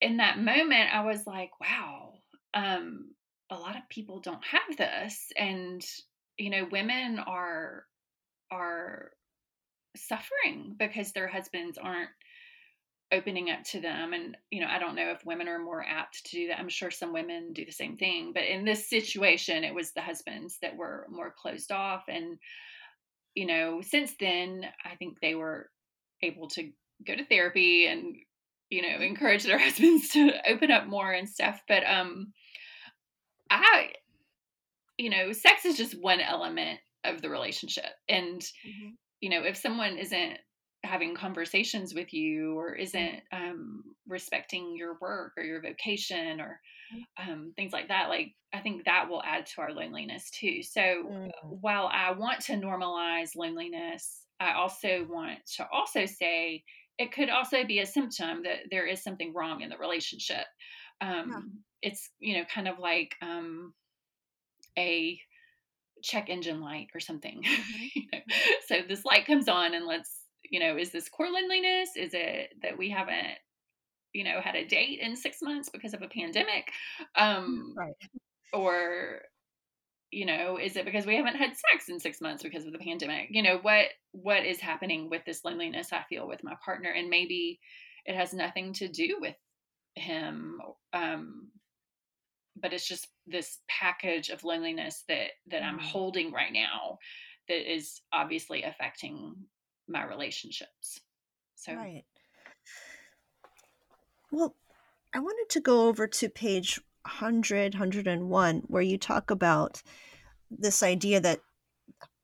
[0.00, 2.14] in that moment, I was like, wow,
[2.54, 3.14] um,
[3.50, 5.32] a lot of people don't have this.
[5.36, 5.84] And,
[6.38, 7.84] you know, women are
[8.52, 9.10] are
[9.96, 12.10] suffering because their husbands aren't
[13.12, 16.24] opening up to them and you know i don't know if women are more apt
[16.24, 19.62] to do that i'm sure some women do the same thing but in this situation
[19.62, 22.36] it was the husbands that were more closed off and
[23.34, 25.70] you know since then i think they were
[26.22, 26.70] able to
[27.06, 28.16] go to therapy and
[28.70, 32.32] you know encourage their husbands to open up more and stuff but um
[33.50, 33.90] i
[34.98, 38.88] you know sex is just one element of the relationship and mm-hmm.
[39.20, 40.38] you know if someone isn't
[40.86, 42.82] having conversations with you or mm-hmm.
[42.82, 46.60] isn't um, respecting your work or your vocation or
[46.94, 47.30] mm-hmm.
[47.30, 50.80] um, things like that like i think that will add to our loneliness too so
[50.80, 51.30] mm.
[51.42, 56.62] while i want to normalize loneliness i also want to also say
[56.98, 60.46] it could also be a symptom that there is something wrong in the relationship
[61.00, 61.90] um, yeah.
[61.90, 63.74] it's you know kind of like um,
[64.78, 65.18] a
[66.02, 67.84] check engine light or something mm-hmm.
[67.94, 68.20] you know?
[68.66, 70.15] so this light comes on and let's
[70.50, 71.90] you know, is this core loneliness?
[71.96, 73.38] Is it that we haven't,
[74.12, 76.70] you know, had a date in six months because of a pandemic?
[77.16, 77.94] Um, right.
[78.52, 79.20] Or,
[80.10, 82.78] you know, is it because we haven't had sex in six months because of the
[82.78, 83.28] pandemic?
[83.30, 86.90] You know, what what is happening with this loneliness I feel with my partner?
[86.90, 87.60] And maybe
[88.04, 89.34] it has nothing to do with
[89.94, 90.60] him.
[90.92, 91.48] Um,
[92.60, 95.86] but it's just this package of loneliness that that I'm mm-hmm.
[95.86, 96.98] holding right now
[97.48, 99.34] that is obviously affecting
[99.88, 101.00] my relationships.
[101.54, 102.04] So Right.
[104.30, 104.54] Well,
[105.14, 109.82] I wanted to go over to page 100, 101 where you talk about
[110.50, 111.40] this idea that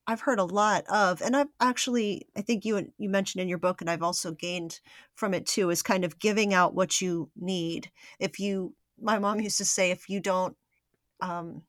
[0.06, 3.58] I've heard a lot of, and I've actually, I think you you mentioned in your
[3.58, 4.80] book, and I've also gained
[5.14, 7.90] from it too, is kind of giving out what you need.
[8.18, 10.56] If you, my mom used to say, if you don't,
[11.20, 11.62] um,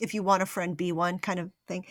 [0.00, 1.84] if you want a friend, be one kind of thing,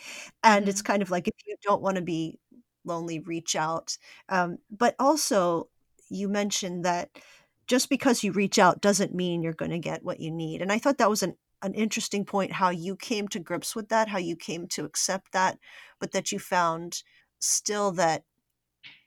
[0.43, 0.69] and mm-hmm.
[0.69, 2.39] it's kind of like if you don't want to be
[2.85, 3.97] lonely reach out
[4.29, 5.67] um, but also
[6.09, 7.09] you mentioned that
[7.67, 10.71] just because you reach out doesn't mean you're going to get what you need and
[10.71, 14.07] i thought that was an, an interesting point how you came to grips with that
[14.07, 15.57] how you came to accept that
[15.99, 17.03] but that you found
[17.39, 18.23] still that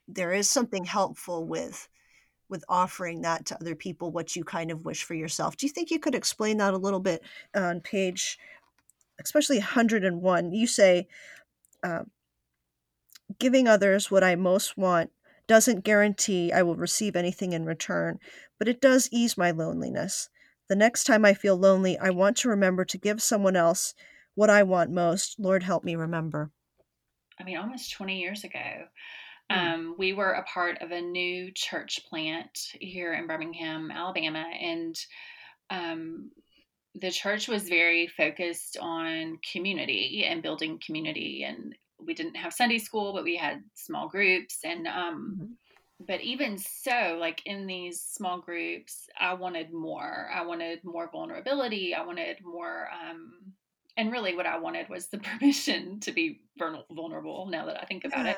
[0.07, 1.87] there is something helpful with
[2.47, 5.57] with offering that to other people what you kind of wish for yourself.
[5.57, 7.23] Do you think you could explain that a little bit
[7.55, 8.37] on page
[9.19, 11.07] especially 101 you say
[11.83, 12.03] uh,
[13.39, 15.11] Giving others what I most want
[15.47, 18.19] doesn't guarantee I will receive anything in return,
[18.57, 20.29] but it does ease my loneliness.
[20.67, 23.93] The next time I feel lonely, I want to remember to give someone else
[24.33, 25.39] what I want most.
[25.39, 26.51] Lord, help me remember.
[27.39, 28.87] I mean, almost 20 years ago,
[29.51, 29.57] hmm.
[29.57, 34.95] um, we were a part of a new church plant here in Birmingham, Alabama, and
[35.69, 36.31] um,
[36.95, 42.79] the church was very focused on community and building community and we didn't have Sunday
[42.79, 46.05] school, but we had small groups and um mm-hmm.
[46.05, 50.29] but even so, like in these small groups, I wanted more.
[50.33, 51.93] I wanted more vulnerability.
[51.93, 53.31] I wanted more um
[53.97, 58.03] and really what I wanted was the permission to be vulnerable now that I think
[58.03, 58.37] about it.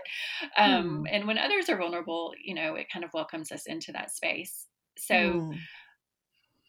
[0.56, 1.10] Um, mm.
[1.12, 4.67] And when others are vulnerable, you know, it kind of welcomes us into that space.
[4.97, 5.58] So mm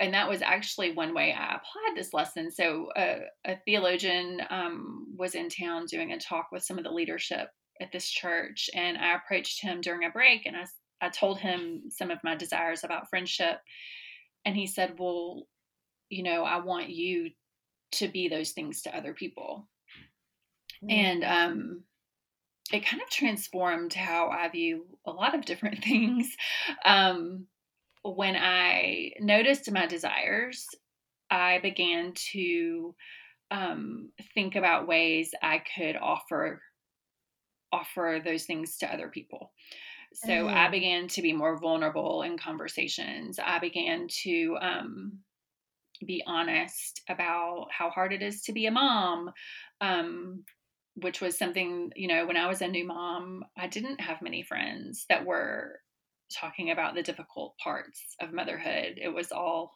[0.01, 2.51] and that was actually one way I applied this lesson.
[2.51, 6.91] So, uh, a theologian um, was in town doing a talk with some of the
[6.91, 7.49] leadership
[7.81, 10.65] at this church, and I approached him during a break and I,
[11.01, 13.59] I told him some of my desires about friendship.
[14.45, 15.47] And he said, Well,
[16.09, 17.31] you know, I want you
[17.93, 19.69] to be those things to other people.
[20.83, 20.91] Mm-hmm.
[20.91, 21.83] And um,
[22.73, 26.29] it kind of transformed how I view a lot of different things.
[26.85, 27.47] Um,
[28.03, 30.67] when I noticed my desires,
[31.31, 32.95] I began to
[33.51, 36.63] um, think about ways I could offer
[37.71, 39.53] offer those things to other people.
[40.15, 40.57] So mm-hmm.
[40.57, 43.39] I began to be more vulnerable in conversations.
[43.39, 45.19] I began to um,
[46.07, 49.31] be honest about how hard it is to be a mom,
[49.83, 50.45] um,
[50.95, 54.43] which was something, you know, when I was a new mom, I didn't have many
[54.43, 55.81] friends that were
[56.33, 58.99] talking about the difficult parts of motherhood.
[59.01, 59.73] It was all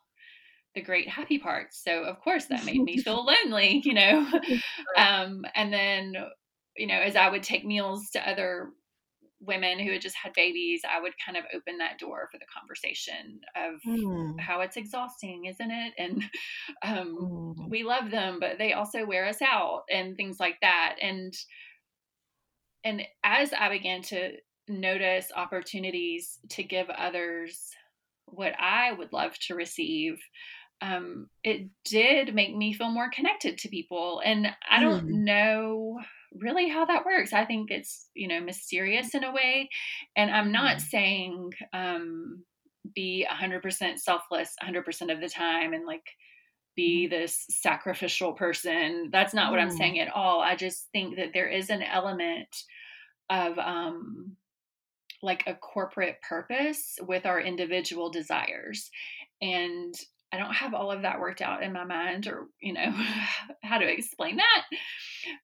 [0.75, 1.83] the great happy parts.
[1.83, 4.27] So of course that made me feel lonely, you know.
[4.97, 6.15] Um, and then,
[6.77, 8.71] you know, as I would take meals to other
[9.41, 12.47] women who had just had babies, I would kind of open that door for the
[12.55, 14.38] conversation of mm.
[14.41, 15.95] how it's exhausting, isn't it?
[15.99, 16.25] And
[16.85, 17.71] um, mm.
[17.71, 20.97] we love them, but they also wear us out and things like that.
[21.01, 21.35] And
[22.85, 24.33] and as I began to
[24.73, 27.71] notice opportunities to give others
[28.27, 30.19] what I would love to receive,
[30.81, 34.21] um, it did make me feel more connected to people.
[34.25, 35.25] And I don't mm.
[35.25, 36.01] know
[36.35, 37.33] really how that works.
[37.33, 39.69] I think it's, you know, mysterious in a way.
[40.17, 40.87] And I'm not mm-hmm.
[40.89, 42.43] saying um,
[42.95, 46.07] be 100% selfless 100% of the time and like
[46.75, 47.15] be mm-hmm.
[47.15, 49.11] this sacrificial person.
[49.13, 49.51] That's not mm.
[49.53, 49.79] what I'm mm.
[49.79, 50.41] saying at all.
[50.41, 52.49] I just think that there is an element
[53.31, 54.37] of um,
[55.23, 58.91] like a corporate purpose with our individual desires.
[59.41, 59.95] And
[60.33, 62.91] I don't have all of that worked out in my mind or, you know,
[63.63, 64.65] how to explain that.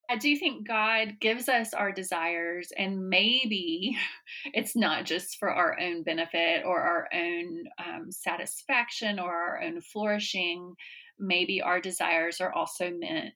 [0.09, 3.97] I do think God gives us our desires, and maybe
[4.55, 9.81] it's not just for our own benefit or our own um, satisfaction or our own
[9.83, 10.75] flourishing.
[11.19, 13.35] Maybe our desires are also meant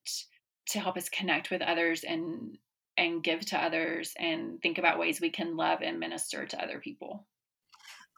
[0.71, 2.57] to help us connect with others and
[2.97, 6.79] and give to others and think about ways we can love and minister to other
[6.79, 7.27] people.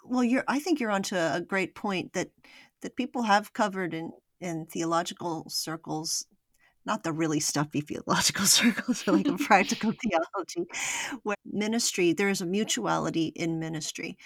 [0.05, 2.29] Well you're i think you're onto a great point that
[2.83, 6.27] that people have covered in in theological circles
[6.87, 10.71] not the really stuffy theological circles but like a practical theology
[11.23, 14.17] where ministry there is a mutuality in ministry.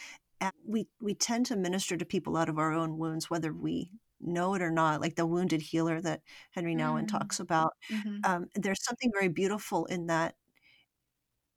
[0.41, 3.91] And we we tend to minister to people out of our own wounds whether we
[4.21, 6.23] know it or not, like the wounded healer that
[6.57, 7.09] Nouwen mm.
[7.09, 7.75] talks about.
[7.91, 8.19] Mm-hmm.
[8.25, 10.35] Um, there's something very beautiful in that,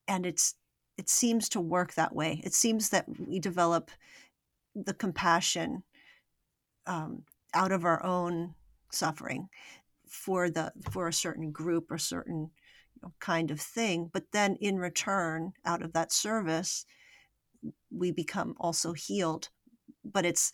[0.07, 0.55] and it's
[0.97, 2.41] it seems to work that way.
[2.43, 3.91] It seems that we develop
[4.75, 5.83] the compassion
[6.85, 8.55] um, out of our own
[8.91, 9.49] suffering
[10.07, 12.51] for the for a certain group or certain
[12.95, 16.85] you know, kind of thing, but then in return, out of that service,
[17.89, 19.49] we become also healed.
[20.03, 20.51] But it's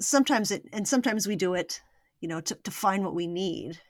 [0.00, 1.80] sometimes it and sometimes we do it
[2.20, 3.80] you know to, to find what we need.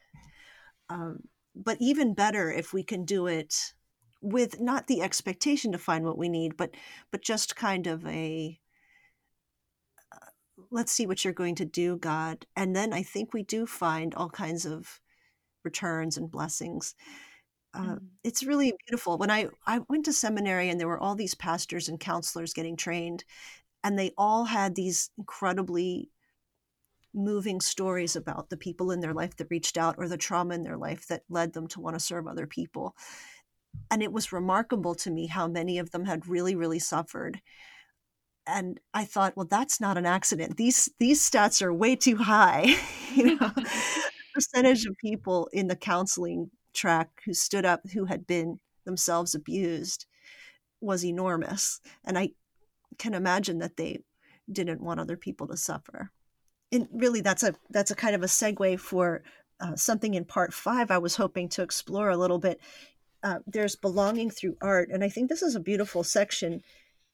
[0.88, 1.20] Um,
[1.55, 3.73] but even better if we can do it
[4.20, 6.75] with not the expectation to find what we need but
[7.11, 8.59] but just kind of a
[10.12, 10.27] uh,
[10.70, 12.46] let's see what you're going to do god.
[12.57, 15.01] And then i think we do find all kinds of
[15.64, 16.94] returns and blessings.
[17.73, 18.01] Uh, mm.
[18.25, 19.16] it's really beautiful.
[19.16, 22.77] When i i went to seminary and there were all these pastors and counselors getting
[22.77, 23.25] trained
[23.83, 26.11] and they all had these incredibly
[27.12, 30.62] moving stories about the people in their life that reached out or the trauma in
[30.62, 32.95] their life that led them to want to serve other people.
[33.90, 37.40] And it was remarkable to me how many of them had really, really suffered.
[38.47, 40.57] And I thought, well, that's not an accident.
[40.57, 42.75] These these stats are way too high.
[43.14, 43.53] you know,
[44.35, 50.07] percentage of people in the counseling track who stood up who had been themselves abused
[50.81, 51.81] was enormous.
[52.05, 52.31] And I
[52.98, 54.03] can imagine that they
[54.50, 56.11] didn't want other people to suffer.
[56.72, 59.22] And really, that's a that's a kind of a segue for
[59.61, 60.90] uh, something in part five.
[60.90, 62.61] I was hoping to explore a little bit.
[63.22, 66.62] Uh, there's belonging through art, and I think this is a beautiful section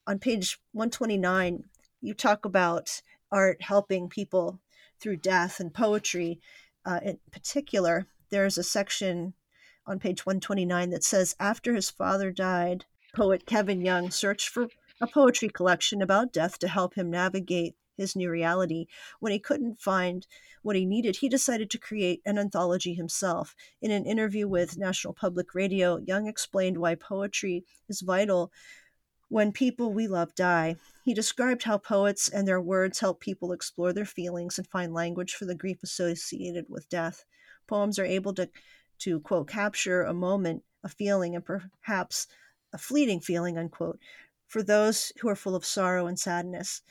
[0.07, 1.65] on page 129.
[2.01, 3.01] You talk about
[3.33, 4.61] art helping people
[5.01, 6.41] through death and poetry.
[6.85, 9.35] Uh, in particular, there's a section
[9.87, 12.85] on page 129 that says, After his father died,
[13.15, 14.69] poet Kevin Young searched for
[15.01, 18.87] a poetry collection about death to help him navigate his new reality.
[19.21, 20.27] When he couldn't find
[20.63, 23.55] what he needed, he decided to create an anthology himself.
[23.81, 28.53] In an interview with National Public Radio, Young explained why poetry is vital
[29.29, 30.77] when people we love die.
[31.05, 35.35] He described how poets and their words help people explore their feelings and find language
[35.35, 37.25] for the grief associated with death.
[37.67, 38.49] Poems are able to,
[39.01, 42.29] to quote, capture a moment, a feeling, and perhaps
[42.73, 43.99] a fleeting feeling, unquote,
[44.47, 46.83] for those who are full of sorrow and sadness.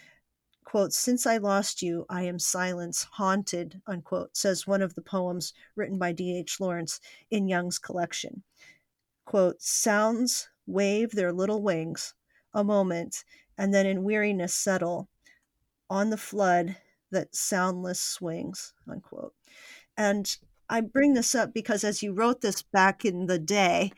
[0.64, 5.54] Quote, Since I lost you, I am silence haunted, unquote, says one of the poems
[5.76, 6.60] written by D.H.
[6.60, 8.44] Lawrence in Young's collection.
[9.26, 12.14] Quote, Sounds wave their little wings
[12.54, 13.24] a moment
[13.58, 15.08] and then in weariness settle
[15.90, 16.78] on the flood
[17.12, 19.34] that soundless swings, unquote.
[19.96, 20.36] And
[20.70, 23.92] I bring this up because as you wrote this back in the day,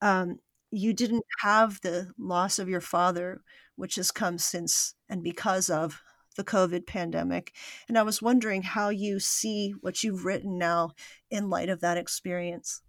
[0.00, 0.40] um,
[0.74, 3.42] you didn't have the loss of your father,
[3.76, 6.02] which has come since and because of
[6.36, 7.52] the COVID pandemic.
[7.88, 10.90] And I was wondering how you see what you've written now
[11.30, 12.82] in light of that experience.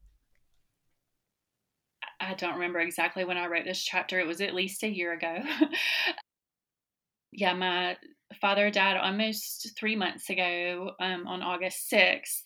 [2.20, 4.20] I don't remember exactly when I wrote this chapter.
[4.20, 5.40] It was at least a year ago.
[7.32, 7.98] yeah, my
[8.42, 12.42] father died almost three months ago um, on August 6th.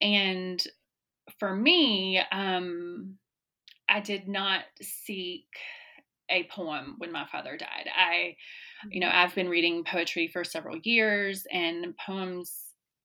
[0.00, 0.62] And
[1.38, 3.16] for me, um,
[3.90, 5.46] I did not seek
[6.30, 7.88] a poem when my father died.
[7.94, 8.36] I,
[8.88, 9.18] you know, mm-hmm.
[9.18, 12.54] I've been reading poetry for several years, and poems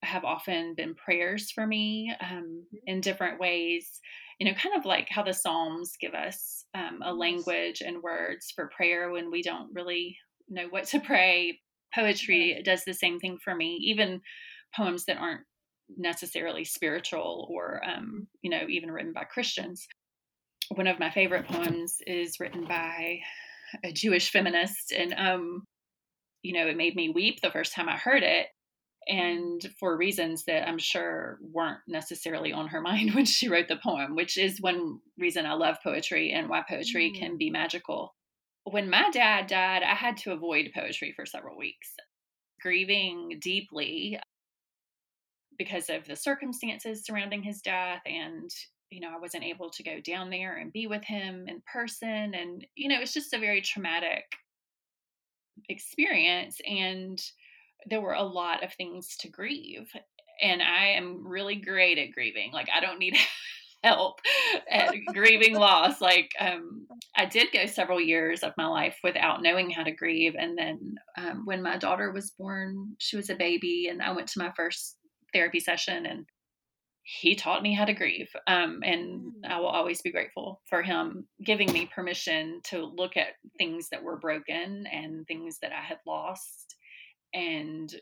[0.03, 2.77] have often been prayers for me um, mm-hmm.
[2.85, 3.99] in different ways.
[4.39, 8.51] You know, kind of like how the Psalms give us um, a language and words
[8.53, 10.17] for prayer when we don't really
[10.49, 11.59] know what to pray.
[11.93, 14.21] Poetry does the same thing for me, even
[14.75, 15.45] poems that aren't
[15.97, 19.87] necessarily spiritual or, um, you know, even written by Christians
[20.69, 23.19] one of my favorite poems is written by
[23.83, 25.63] a Jewish feminist, and um,
[26.41, 28.47] you know, it made me weep the first time I heard it,
[29.07, 33.79] and for reasons that I'm sure weren't necessarily on her mind when she wrote the
[33.83, 37.19] poem, which is one reason I love poetry and why poetry mm.
[37.19, 38.15] can be magical.
[38.63, 41.95] When my dad died, I had to avoid poetry for several weeks,
[42.61, 44.19] grieving deeply
[45.57, 48.49] because of the circumstances surrounding his death and
[48.95, 52.33] you know, I wasn't able to go down there and be with him in person.
[52.33, 54.23] And, you know, it's just a very traumatic
[55.67, 56.61] experience.
[56.65, 57.21] And
[57.87, 59.91] there were a lot of things to grieve.
[60.41, 62.53] And I am really great at grieving.
[62.53, 63.17] Like, I don't need
[63.83, 64.21] help
[64.71, 65.99] at grieving loss.
[65.99, 66.87] Like, um,
[67.17, 70.35] I did go several years of my life without knowing how to grieve.
[70.39, 74.29] And then um, when my daughter was born, she was a baby, and I went
[74.29, 74.95] to my first
[75.33, 76.25] therapy session and
[77.07, 78.35] he taught me how to grieve.
[78.47, 79.47] Um, and mm.
[79.47, 84.03] I will always be grateful for him giving me permission to look at things that
[84.03, 86.75] were broken and things that I had lost
[87.33, 87.93] and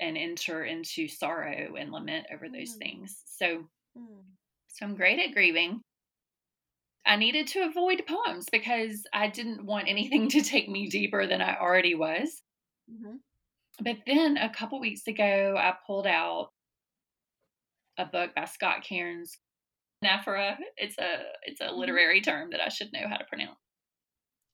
[0.00, 2.78] and enter into sorrow and lament over those mm.
[2.78, 3.22] things.
[3.24, 3.64] So
[3.96, 4.22] mm.
[4.68, 5.80] so I'm great at grieving.
[7.06, 11.40] I needed to avoid poems because I didn't want anything to take me deeper than
[11.40, 12.42] I already was.
[12.90, 13.16] Mm-hmm.
[13.82, 16.50] But then a couple weeks ago, I pulled out
[18.02, 19.38] a book by Scott Cairns,
[20.04, 20.56] Anaphora.
[20.76, 21.78] It's a it's a mm-hmm.
[21.78, 23.58] literary term that I should know how to pronounce.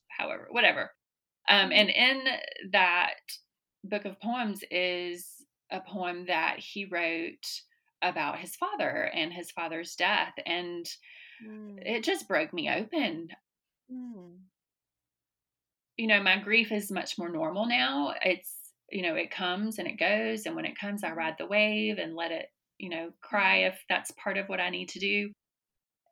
[0.08, 0.90] However, whatever.
[1.48, 2.24] Um, and in
[2.72, 3.14] that
[3.84, 5.26] book of poems is
[5.70, 7.46] a poem that he wrote
[8.02, 10.86] about his father and his father's death, and
[11.46, 11.78] mm.
[11.80, 13.28] it just broke me open.
[13.90, 14.36] Mm.
[15.96, 18.14] You know, my grief is much more normal now.
[18.22, 18.54] It's
[18.90, 21.18] you know, it comes and it goes, and when it comes, I mm-hmm.
[21.18, 22.48] ride the wave and let it
[22.78, 25.30] you know, cry if that's part of what I need to do.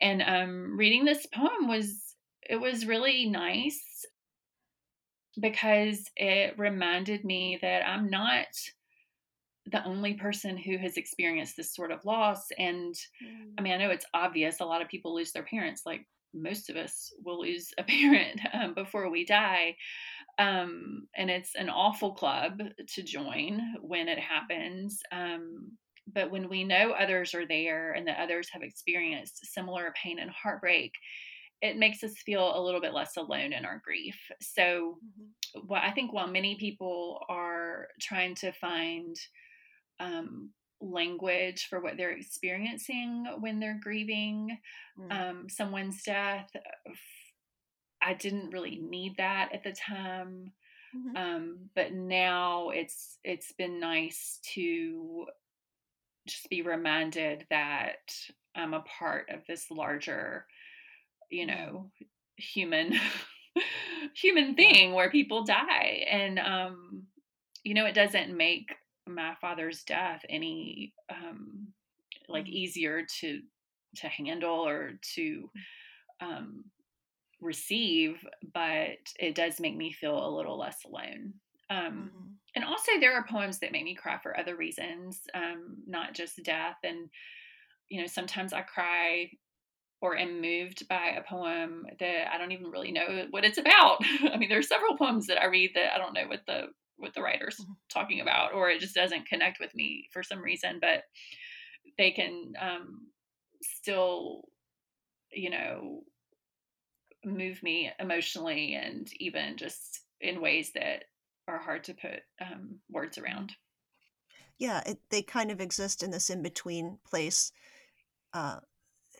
[0.00, 2.14] And um, reading this poem was
[2.48, 4.04] it was really nice
[5.40, 8.46] because it reminded me that I'm not
[9.66, 12.46] the only person who has experienced this sort of loss.
[12.58, 13.52] And mm.
[13.58, 16.70] I mean, I know it's obvious a lot of people lose their parents, like most
[16.70, 19.76] of us will lose a parent um, before we die.
[20.38, 22.60] Um, and it's an awful club
[22.94, 25.00] to join when it happens.
[25.10, 25.72] Um,
[26.12, 30.30] but when we know others are there and that others have experienced similar pain and
[30.30, 30.92] heartbreak,
[31.62, 34.16] it makes us feel a little bit less alone in our grief.
[34.40, 35.72] So, mm-hmm.
[35.72, 39.16] I think while many people are trying to find
[40.00, 40.50] um,
[40.80, 44.58] language for what they're experiencing when they're grieving
[44.98, 45.10] mm-hmm.
[45.12, 46.50] um, someone's death,
[48.02, 50.52] I didn't really need that at the time.
[50.94, 51.16] Mm-hmm.
[51.16, 55.26] Um, but now it's it's been nice to
[56.26, 58.14] just be reminded that
[58.54, 60.46] I'm a part of this larger,
[61.30, 61.90] you know,
[62.36, 62.98] human
[64.14, 67.04] human thing where people die and um
[67.64, 68.74] you know it doesn't make
[69.08, 71.68] my father's death any um
[72.28, 72.52] like mm-hmm.
[72.52, 73.40] easier to
[73.94, 75.50] to handle or to
[76.20, 76.64] um
[77.40, 81.32] receive but it does make me feel a little less alone
[81.70, 82.26] um, mm-hmm.
[82.56, 86.42] And also, there are poems that make me cry for other reasons, um, not just
[86.42, 86.76] death.
[86.82, 87.10] And,
[87.90, 89.30] you know, sometimes I cry
[90.00, 93.98] or am moved by a poem that I don't even really know what it's about.
[94.32, 96.68] I mean, there are several poems that I read that I don't know what the
[96.96, 97.72] what the writer's mm-hmm.
[97.92, 100.78] talking about, or it just doesn't connect with me for some reason.
[100.80, 101.02] But
[101.98, 103.08] they can um,
[103.62, 104.44] still,
[105.30, 106.04] you know,
[107.22, 111.04] move me emotionally and even just in ways that
[111.48, 113.52] are hard to put um, words around.
[114.58, 117.52] Yeah, it, they kind of exist in this in between place,
[118.32, 118.60] uh,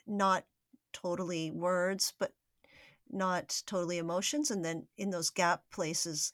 [0.06, 0.44] not
[0.92, 2.32] totally words, but
[3.10, 4.50] not totally emotions.
[4.50, 6.32] And then in those gap places,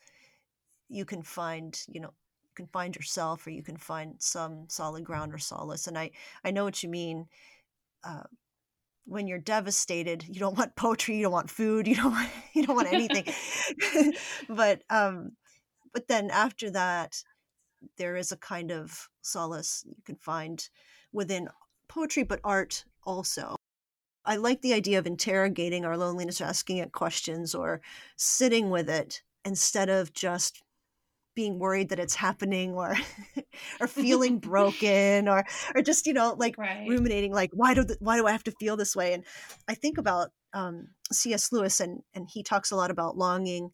[0.88, 2.12] you can find, you know,
[2.42, 5.86] you can find yourself or you can find some solid ground or solace.
[5.86, 6.10] And I,
[6.44, 7.26] I know what you mean.
[8.04, 8.24] Uh,
[9.04, 12.66] when you're devastated, you don't want poetry, you don't want food, you don't want, you
[12.66, 13.24] don't want anything.
[14.48, 15.32] but um,
[15.92, 17.22] but then after that
[17.98, 20.68] there is a kind of solace you can find
[21.12, 21.48] within
[21.88, 23.56] poetry but art also
[24.24, 27.80] i like the idea of interrogating our loneliness or asking it questions or
[28.16, 30.62] sitting with it instead of just
[31.34, 32.94] being worried that it's happening or
[33.80, 36.86] or feeling broken or or just you know like right.
[36.88, 39.24] ruminating like why do why do I have to feel this way and
[39.68, 41.52] I think about um, C.S.
[41.52, 43.70] Lewis and and he talks a lot about longing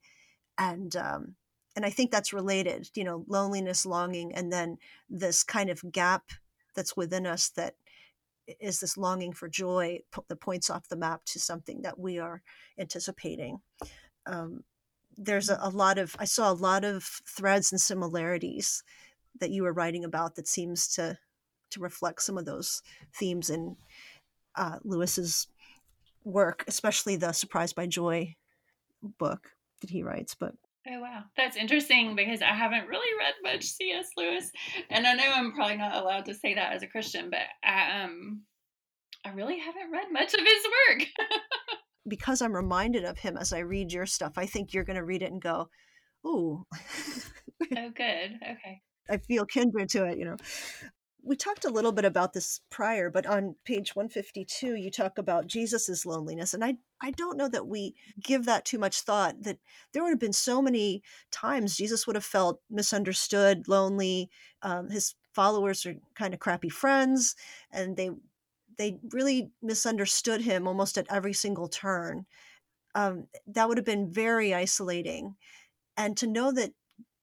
[0.57, 1.35] and um,
[1.79, 4.77] and i think that's related you know loneliness longing and then
[5.09, 6.25] this kind of gap
[6.75, 7.75] that's within us that
[8.61, 12.43] is this longing for joy that points off the map to something that we are
[12.79, 13.61] anticipating.
[14.27, 14.65] Um,
[15.17, 15.65] there's a, mm.
[15.67, 18.83] a, lot of I saw a lot of threads and similarities
[19.41, 21.19] that you were writing about that seems to
[21.71, 22.83] to reflect some of those
[23.15, 23.77] themes in
[24.57, 25.49] uh, Lewis's
[26.25, 28.37] work, especially the "Surprised by Joy"
[29.03, 29.51] book
[29.81, 30.35] that he writes.
[30.35, 30.55] But
[30.91, 34.09] Oh wow, that's interesting because I haven't really read much C.S.
[34.17, 34.51] Lewis,
[34.91, 38.03] and I know I'm probably not allowed to say that as a Christian, but I
[38.03, 38.43] um
[39.25, 41.09] I really haven't read much of his work.
[42.09, 45.05] because I'm reminded of him as I read your stuff, I think you're going to
[45.05, 45.69] read it and go,
[46.27, 46.65] "Ooh."
[47.77, 48.39] oh, good.
[48.43, 48.81] Okay.
[49.11, 50.37] I feel kindred to it, you know
[51.23, 55.47] we talked a little bit about this prior, but on page 152, you talk about
[55.47, 56.55] Jesus's loneliness.
[56.55, 59.59] And I, I don't know that we give that too much thought, that
[59.93, 64.31] there would have been so many times Jesus would have felt misunderstood, lonely.
[64.63, 67.37] Um, his followers are kind of crappy friends,
[67.71, 68.11] and they
[68.79, 72.27] they really misunderstood him almost at every single turn.
[72.95, 75.35] Um, that would have been very isolating.
[75.97, 76.73] And to know that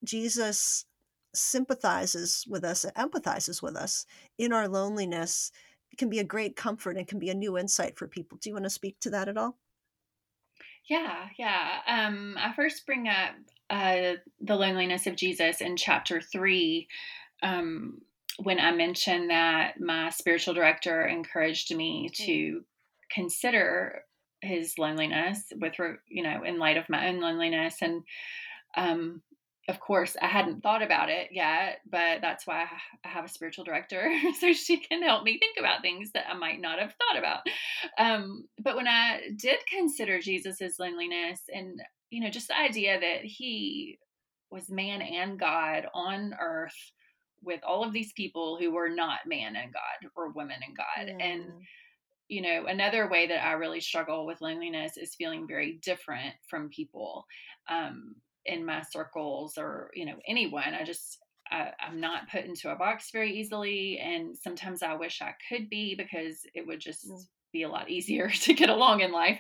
[0.03, 0.85] Jesus
[1.35, 4.05] sympathizes with us, empathizes with us
[4.37, 5.51] in our loneliness
[5.97, 8.37] can be a great comfort and can be a new insight for people.
[8.41, 9.57] Do you want to speak to that at all?
[10.89, 11.79] Yeah, yeah.
[11.87, 13.31] Um, I first bring up
[13.69, 16.87] uh, the loneliness of Jesus in chapter three.
[17.41, 18.01] Um,
[18.43, 22.25] when I mentioned that my spiritual director encouraged me mm.
[22.25, 22.63] to
[23.09, 24.03] consider
[24.41, 25.73] his loneliness with,
[26.07, 27.77] you know, in light of my own loneliness.
[27.81, 28.03] And
[28.75, 29.21] um,
[29.67, 32.67] of course, I hadn't thought about it yet, but that's why
[33.03, 36.35] I have a spiritual director, so she can help me think about things that I
[36.35, 37.39] might not have thought about.
[37.97, 43.23] Um, but when I did consider Jesus's loneliness, and you know, just the idea that
[43.23, 43.97] he
[44.51, 46.91] was man and God on earth
[47.41, 51.07] with all of these people who were not man and God or women and God,
[51.07, 51.21] mm.
[51.21, 51.43] and
[52.27, 56.69] you know, another way that I really struggle with loneliness is feeling very different from
[56.69, 57.25] people.
[57.69, 58.15] Um,
[58.45, 61.19] in my circles or you know anyone i just
[61.51, 65.69] I, am not put into a box very easily and sometimes i wish i could
[65.69, 67.19] be because it would just mm.
[67.53, 69.39] be a lot easier to get along in life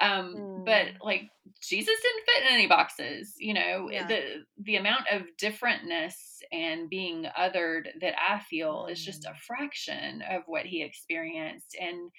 [0.00, 0.64] um, mm.
[0.64, 1.22] but like
[1.62, 4.06] jesus didn't fit in any boxes you know yeah.
[4.06, 4.20] the
[4.62, 6.14] the amount of differentness
[6.52, 8.92] and being othered that i feel mm.
[8.92, 9.38] is just a mm.
[9.46, 12.10] fraction of what he experienced and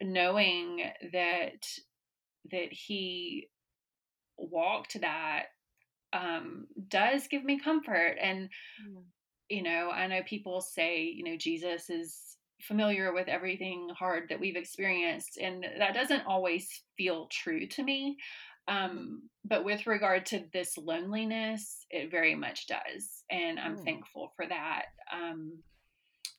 [0.00, 0.82] knowing
[1.12, 1.66] that
[2.50, 3.48] that he
[4.38, 5.46] walked that
[6.16, 8.16] um, does give me comfort.
[8.20, 9.02] And, mm.
[9.48, 14.40] you know, I know people say, you know, Jesus is familiar with everything hard that
[14.40, 15.38] we've experienced.
[15.38, 18.16] And that doesn't always feel true to me.
[18.68, 18.84] Mm-hmm.
[18.84, 23.22] Um, but with regard to this loneliness, it very much does.
[23.30, 23.84] And I'm mm.
[23.84, 24.86] thankful for that.
[25.12, 25.58] Um,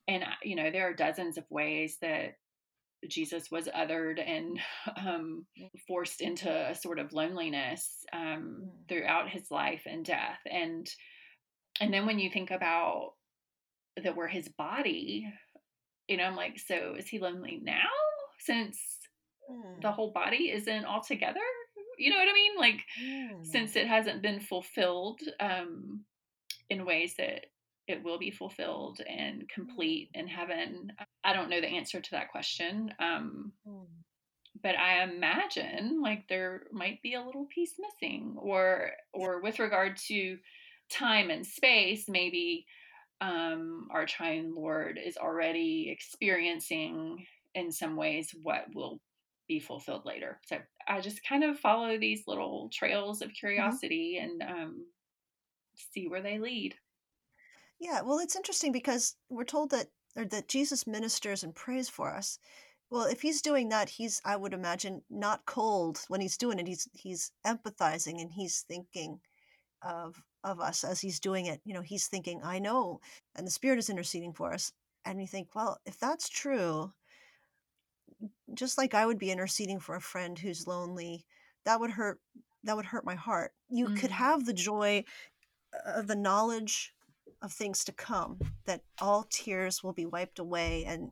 [0.08, 2.36] and, you know, there are dozens of ways that
[3.08, 4.60] Jesus was othered and
[4.98, 5.46] um,
[5.88, 8.70] forced into a sort of loneliness um, mm.
[8.88, 10.40] throughout his life and death.
[10.50, 10.88] And
[11.80, 13.14] and then when you think about
[14.04, 15.32] that we're his body,
[16.08, 17.90] you know, I'm like, so is he lonely now
[18.40, 18.80] since
[19.50, 19.82] mm.
[19.82, 21.40] the whole body isn't all together?
[21.98, 22.52] You know what I mean?
[22.58, 23.46] Like, mm.
[23.46, 26.04] since it hasn't been fulfilled um,
[26.70, 27.48] in ways that
[27.88, 30.92] it will be fulfilled and complete in heaven?
[31.24, 32.94] I don't know the answer to that question.
[33.00, 33.86] Um, mm.
[34.64, 39.98] But I imagine like there might be a little piece missing, or or with regard
[40.08, 40.38] to
[40.90, 42.66] time and space, maybe
[43.22, 47.26] um, our triune Lord is already experiencing
[47.56, 49.00] in some ways what will
[49.48, 50.40] be fulfilled later.
[50.46, 50.58] So
[50.88, 53.36] I just kind of follow these little trails of mm-hmm.
[53.40, 54.42] curiosity mm-hmm.
[54.42, 54.86] and um,
[55.94, 56.76] see where they lead.
[57.80, 62.14] Yeah, well, it's interesting because we're told that or that Jesus ministers and prays for
[62.14, 62.40] us.
[62.90, 66.68] Well, if he's doing that, he's I would imagine not cold when he's doing it.
[66.68, 69.20] He's he's empathizing and he's thinking
[69.82, 71.62] of of us as he's doing it.
[71.66, 73.02] You know, he's thinking, I know,
[73.36, 74.72] and the Spirit is interceding for us.
[75.06, 76.94] And you think, well, if that's true,
[78.54, 81.26] just like I would be interceding for a friend who's lonely,
[81.66, 82.20] that would hurt
[82.64, 83.52] that would hurt my heart.
[83.70, 83.96] You mm-hmm.
[83.98, 85.04] could have the joy
[85.86, 86.94] of the knowledge
[87.42, 91.12] of things to come that all tears will be wiped away and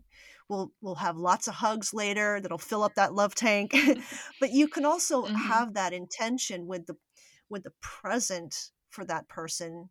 [0.49, 3.76] we'll we'll have lots of hugs later that'll fill up that love tank
[4.39, 5.36] but you can also mm-hmm.
[5.36, 6.95] have that intention with the
[7.49, 9.89] with the present for that person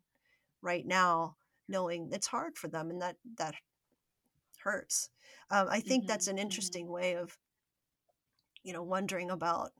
[0.61, 1.35] right now
[1.69, 3.55] knowing it's hard for them and that that
[4.63, 5.09] hurts
[5.51, 6.07] um, i think mm-hmm.
[6.09, 6.43] that's an mm-hmm.
[6.43, 7.37] interesting way of
[8.63, 9.71] you know wondering about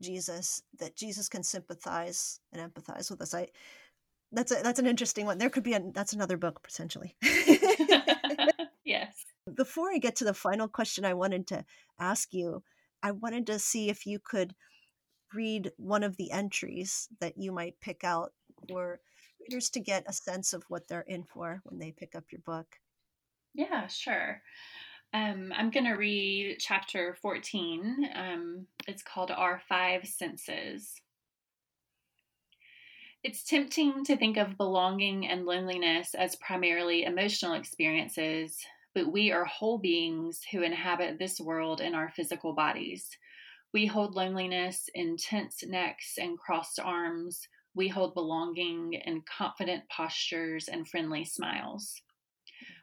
[0.00, 3.46] jesus that jesus can sympathize and empathize with us i
[4.32, 5.38] that's a, that's an interesting one.
[5.38, 7.16] There could be a that's another book potentially.
[8.84, 9.24] yes.
[9.54, 11.64] before I get to the final question I wanted to
[11.98, 12.62] ask you,
[13.02, 14.54] I wanted to see if you could
[15.34, 18.32] read one of the entries that you might pick out
[18.68, 19.00] for
[19.40, 22.40] readers to get a sense of what they're in for when they pick up your
[22.44, 22.66] book.
[23.54, 24.42] Yeah, sure.
[25.12, 28.10] Um, I'm going to read chapter 14.
[28.14, 31.00] Um, it's called Our Five Senses.
[33.26, 38.56] It's tempting to think of belonging and loneliness as primarily emotional experiences,
[38.94, 43.08] but we are whole beings who inhabit this world in our physical bodies.
[43.74, 47.40] We hold loneliness in tense necks and crossed arms.
[47.74, 52.00] We hold belonging in confident postures and friendly smiles.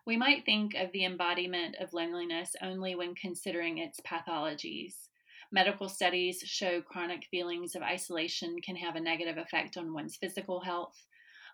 [0.06, 5.08] We might think of the embodiment of loneliness only when considering its pathologies.
[5.54, 10.60] Medical studies show chronic feelings of isolation can have a negative effect on one's physical
[10.60, 11.06] health.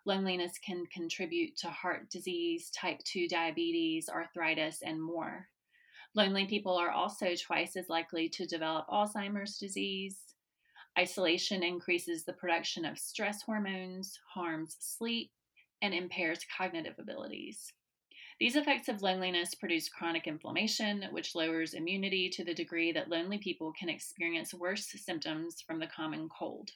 [0.05, 5.49] Loneliness can contribute to heart disease, type 2 diabetes, arthritis, and more.
[6.15, 10.17] Lonely people are also twice as likely to develop Alzheimer's disease.
[10.97, 15.29] Isolation increases the production of stress hormones, harms sleep,
[15.81, 17.73] and impairs cognitive abilities.
[18.39, 23.37] These effects of loneliness produce chronic inflammation, which lowers immunity to the degree that lonely
[23.37, 26.71] people can experience worse symptoms from the common cold.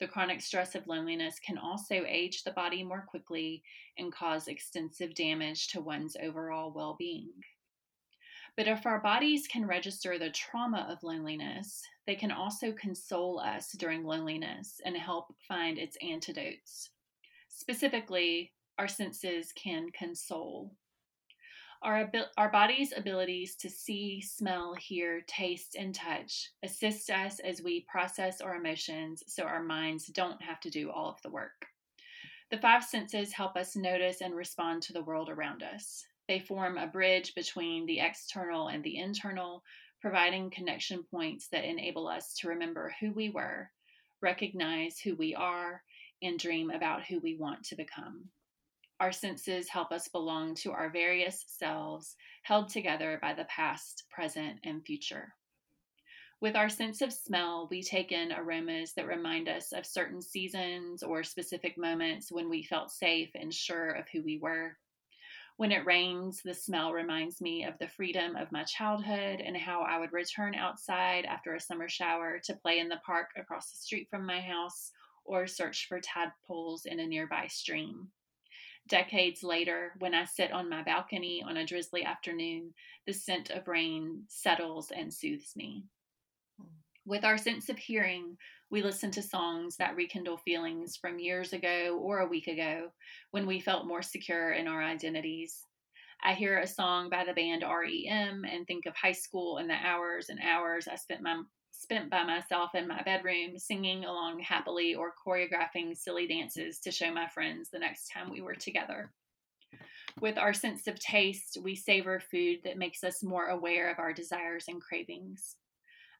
[0.00, 3.62] The chronic stress of loneliness can also age the body more quickly
[3.96, 7.32] and cause extensive damage to one's overall well being.
[8.56, 13.70] But if our bodies can register the trauma of loneliness, they can also console us
[13.70, 16.90] during loneliness and help find its antidotes.
[17.48, 20.72] Specifically, our senses can console.
[21.82, 27.86] Our, our body's abilities to see, smell, hear, taste, and touch assist us as we
[27.88, 31.66] process our emotions so our minds don't have to do all of the work.
[32.50, 36.04] The five senses help us notice and respond to the world around us.
[36.26, 39.62] They form a bridge between the external and the internal,
[40.00, 43.70] providing connection points that enable us to remember who we were,
[44.20, 45.82] recognize who we are,
[46.22, 48.24] and dream about who we want to become.
[49.00, 54.58] Our senses help us belong to our various selves, held together by the past, present,
[54.64, 55.34] and future.
[56.40, 61.04] With our sense of smell, we take in aromas that remind us of certain seasons
[61.04, 64.76] or specific moments when we felt safe and sure of who we were.
[65.58, 69.82] When it rains, the smell reminds me of the freedom of my childhood and how
[69.82, 73.78] I would return outside after a summer shower to play in the park across the
[73.78, 74.92] street from my house
[75.24, 78.12] or search for tadpoles in a nearby stream.
[78.88, 82.72] Decades later, when I sit on my balcony on a drizzly afternoon,
[83.06, 85.84] the scent of rain settles and soothes me.
[87.04, 88.36] With our sense of hearing,
[88.70, 92.90] we listen to songs that rekindle feelings from years ago or a week ago
[93.30, 95.60] when we felt more secure in our identities.
[96.22, 99.74] I hear a song by the band REM and think of high school and the
[99.74, 101.42] hours and hours I spent my
[101.78, 107.12] spent by myself in my bedroom, singing along happily or choreographing silly dances to show
[107.12, 109.12] my friends the next time we were together.
[110.20, 114.12] With our sense of taste, we savor food that makes us more aware of our
[114.12, 115.54] desires and cravings.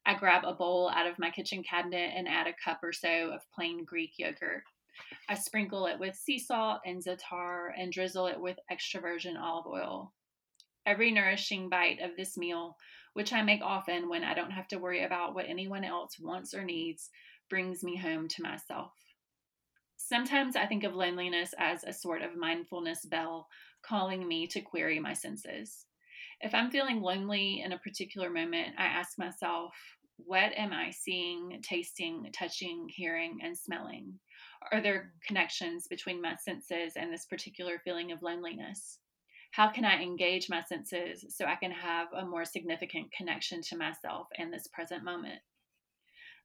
[0.06, 3.32] I grab a bowl out of my kitchen cabinet and add a cup or so
[3.32, 4.62] of plain Greek yogurt.
[5.28, 9.66] I sprinkle it with sea salt and za'atar and drizzle it with extra virgin olive
[9.66, 10.12] oil.
[10.86, 12.76] Every nourishing bite of this meal
[13.14, 16.54] which I make often when I don't have to worry about what anyone else wants
[16.54, 17.10] or needs,
[17.48, 18.92] brings me home to myself.
[19.96, 23.48] Sometimes I think of loneliness as a sort of mindfulness bell
[23.82, 25.86] calling me to query my senses.
[26.40, 29.74] If I'm feeling lonely in a particular moment, I ask myself,
[30.16, 34.18] what am I seeing, tasting, touching, hearing, and smelling?
[34.72, 38.98] Are there connections between my senses and this particular feeling of loneliness?
[39.50, 43.76] How can I engage my senses so I can have a more significant connection to
[43.76, 45.40] myself in this present moment?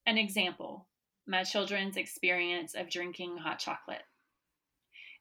[0.06, 0.88] An example
[1.26, 4.04] my children's experience of drinking hot chocolate.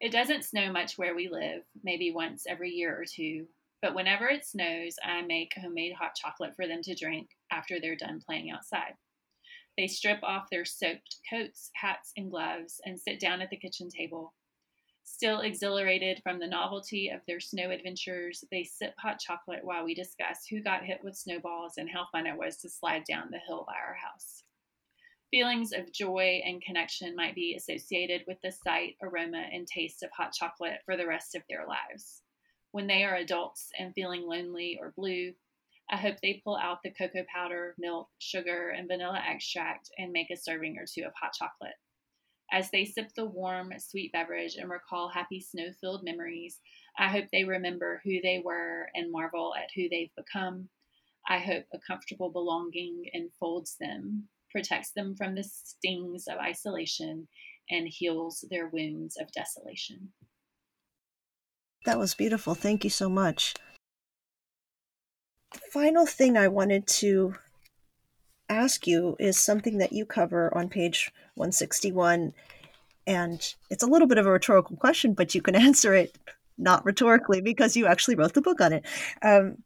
[0.01, 3.47] It doesn't snow much where we live, maybe once every year or two,
[3.81, 7.97] but whenever it snows, I make homemade hot chocolate for them to drink after they're
[7.97, 8.95] done playing outside.
[9.77, 13.89] They strip off their soaked coats, hats, and gloves and sit down at the kitchen
[13.89, 14.35] table
[15.05, 19.95] Still exhilarated from the novelty of their snow adventures, they sip hot chocolate while we
[19.95, 23.39] discuss who got hit with snowballs and how fun it was to slide down the
[23.39, 24.45] hill by our house.
[25.31, 30.11] Feelings of joy and connection might be associated with the sight, aroma, and taste of
[30.11, 32.23] hot chocolate for the rest of their lives.
[32.73, 35.35] When they are adults and feeling lonely or blue,
[35.91, 40.31] I hope they pull out the cocoa powder, milk, sugar, and vanilla extract and make
[40.31, 41.75] a serving or two of hot chocolate.
[42.53, 46.61] As they sip the warm, sweet beverage and recall happy snow filled memories,
[46.99, 50.69] I hope they remember who they were and marvel at who they've become.
[51.27, 57.27] I hope a comfortable belonging enfolds them, protects them from the stings of isolation,
[57.71, 60.13] and heals their wounds of desolation.
[61.87, 62.55] That was beautiful.
[62.55, 63.55] Thank you so much.
[65.53, 67.35] The final thing I wanted to
[68.55, 72.33] ask you is something that you cover on page 161.
[73.07, 76.17] And it's a little bit of a rhetorical question, but you can answer it
[76.59, 78.85] not rhetorically because you actually wrote the book on it.
[79.23, 79.59] Um,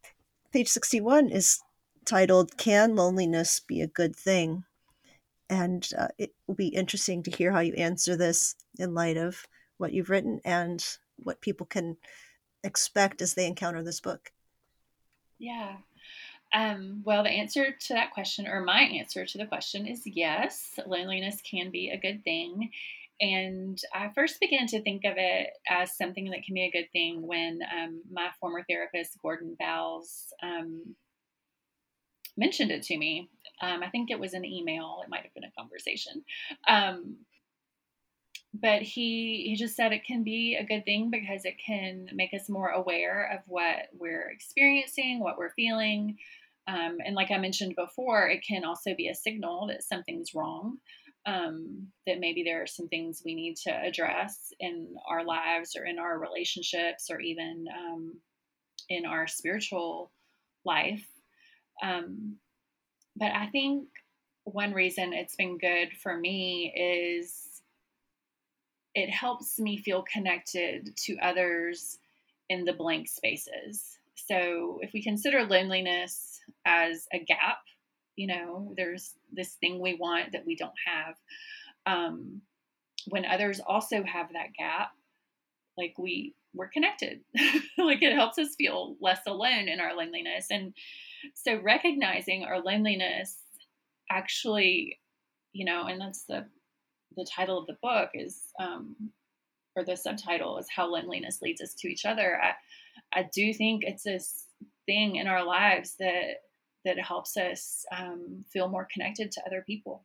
[0.53, 1.61] page 61 is
[2.05, 4.65] titled Can Loneliness Be a Good Thing?
[5.49, 9.47] And uh, it will be interesting to hear how you answer this in light of
[9.79, 10.85] what you've written and
[11.17, 11.97] what people can
[12.65, 14.33] expect as they encounter this book.
[15.39, 15.77] Yeah.
[16.57, 20.81] Um, well, the answer to that question, or my answer to the question, is yes.
[20.87, 22.71] Loneliness can be a good thing.
[23.21, 26.91] And I first began to think of it as something that can be a good
[26.93, 30.97] thing when um, my former therapist, Gordon Bowles, um,
[32.39, 33.29] mentioned it to me.
[33.61, 36.25] Um, I think it was an email, it might have been a conversation.
[36.69, 37.19] Um,
[38.59, 42.33] but he he just said it can be a good thing because it can make
[42.33, 46.17] us more aware of what we're experiencing, what we're feeling,
[46.69, 50.79] um, and like I mentioned before, it can also be a signal that something's wrong.
[51.27, 55.85] Um, that maybe there are some things we need to address in our lives or
[55.85, 58.13] in our relationships or even um,
[58.89, 60.13] in our spiritual
[60.65, 61.05] life.
[61.83, 62.37] Um,
[63.17, 63.89] but I think
[64.45, 67.63] one reason it's been good for me is
[68.95, 71.99] it helps me feel connected to others
[72.49, 73.99] in the blank spaces.
[74.15, 77.59] So if we consider loneliness as a gap,
[78.17, 81.15] you know, there's this thing we want that we don't have.
[81.87, 82.43] Um,
[83.09, 84.91] when others also have that gap,
[85.79, 87.21] like we we're connected.
[87.79, 90.47] like it helps us feel less alone in our loneliness.
[90.51, 90.73] And
[91.35, 93.37] so recognizing our loneliness
[94.11, 94.99] actually,
[95.53, 96.47] you know, and that's the
[97.17, 98.95] the title of the book is, um,
[99.75, 102.39] or the subtitle is how loneliness leads us to each other.
[102.43, 104.45] I, I do think it's this
[104.85, 106.43] thing in our lives that
[106.87, 110.03] that helps us um, feel more connected to other people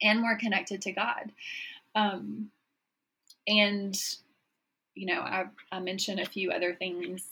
[0.00, 1.32] and more connected to God.
[1.94, 2.50] Um,
[3.46, 4.00] and
[4.94, 7.24] you know, I, I mentioned a few other things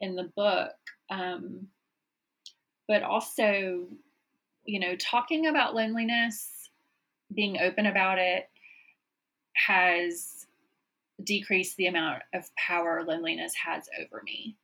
[0.00, 0.72] in the book,
[1.10, 1.68] um,
[2.88, 3.86] but also,
[4.64, 6.70] you know, talking about loneliness
[7.34, 8.48] being open about it
[9.54, 10.46] has
[11.24, 14.56] decreased the amount of power loneliness has over me.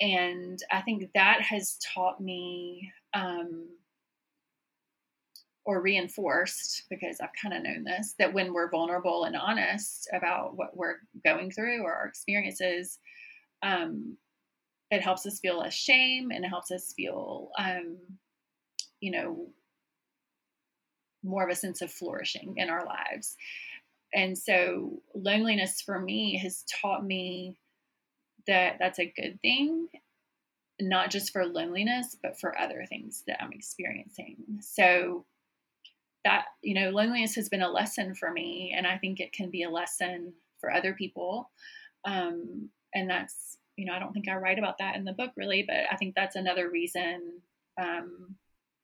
[0.00, 3.68] And I think that has taught me um,
[5.64, 10.56] or reinforced, because I've kind of known this, that when we're vulnerable and honest about
[10.56, 12.98] what we're going through or our experiences,
[13.62, 14.16] um,
[14.90, 17.96] it helps us feel less shame and it helps us feel, um,
[19.00, 19.48] you know,
[21.24, 23.36] more of a sense of flourishing in our lives.
[24.14, 27.56] And so loneliness for me has taught me
[28.46, 29.88] that that's a good thing,
[30.80, 34.36] not just for loneliness, but for other things that I'm experiencing.
[34.60, 35.24] So
[36.24, 39.50] that, you know, loneliness has been a lesson for me, and I think it can
[39.50, 41.50] be a lesson for other people.
[42.04, 45.32] Um, and that's, you know, I don't think I write about that in the book
[45.36, 47.40] really, but I think that's another reason
[47.80, 48.36] um,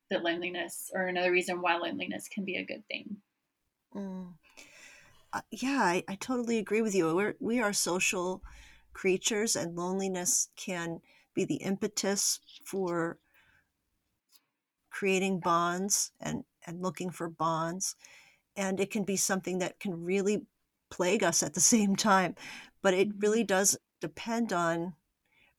[0.09, 3.17] that loneliness or another reason why loneliness can be a good thing.
[3.95, 4.33] Mm.
[5.33, 7.15] Uh, yeah, I, I totally agree with you.
[7.15, 8.43] We're, we are social
[8.93, 11.01] creatures, and loneliness can
[11.33, 13.17] be the impetus for
[14.89, 17.95] creating bonds and, and looking for bonds.
[18.55, 20.45] And it can be something that can really
[20.89, 22.35] plague us at the same time.
[22.81, 23.47] But it really mm-hmm.
[23.47, 24.93] does depend on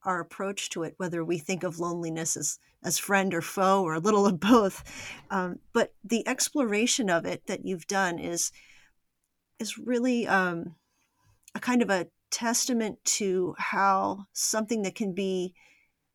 [0.04, 3.94] our approach to it, whether we think of loneliness as, as friend or foe or
[3.94, 4.84] a little of both.
[5.30, 8.52] Um, but the exploration of it that you've done is
[9.60, 10.74] is really um,
[11.54, 15.54] a kind of a testament to how something that can be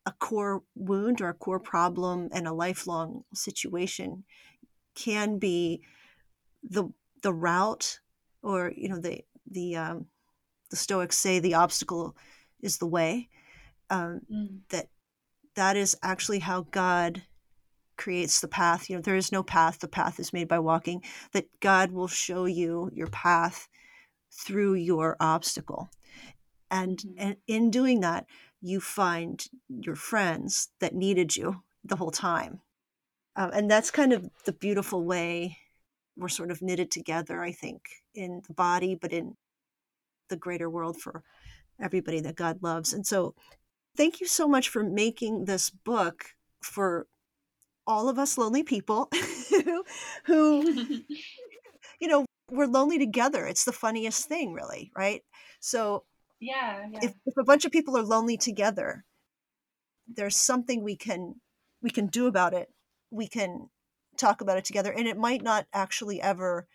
[0.06, 4.26] a core wound or a core problem and a lifelong situation
[4.96, 5.82] can be
[6.62, 6.84] the
[7.24, 8.02] the route
[8.44, 10.08] or you know the the um,
[10.70, 12.18] the Stoics say the obstacle
[12.62, 13.30] is the way
[13.90, 14.60] um, mm.
[14.72, 14.88] that
[15.56, 17.24] that is actually how God
[17.96, 18.90] creates the path.
[18.90, 19.80] You know, there is no path.
[19.80, 21.02] The path is made by walking.
[21.32, 23.70] That God will show you your path
[24.32, 25.90] through your obstacle.
[26.72, 27.20] And, mm-hmm.
[27.20, 28.26] and in doing that,
[28.62, 32.62] you find your friends that needed you the whole time.
[33.36, 35.58] Um, and that's kind of the beautiful way
[36.18, 37.82] we're sort of knitted together, I think,
[38.14, 39.36] in the body, but in
[40.28, 41.24] the greater world for
[41.82, 42.94] everybody that God loves.
[42.94, 43.34] And so,
[43.96, 47.08] thank you so much for making this book for
[47.88, 49.10] all of us lonely people
[50.26, 50.84] who,
[52.00, 53.46] you know, we're lonely together.
[53.46, 55.24] It's the funniest thing, really, right?
[55.60, 56.04] So,
[56.40, 57.00] yeah, yeah.
[57.02, 59.06] If, if a bunch of people are lonely together,
[60.08, 61.36] there's something we can
[61.82, 62.70] we can do about it.
[63.12, 63.70] We can
[64.18, 66.68] talk about it together, and it might not actually ever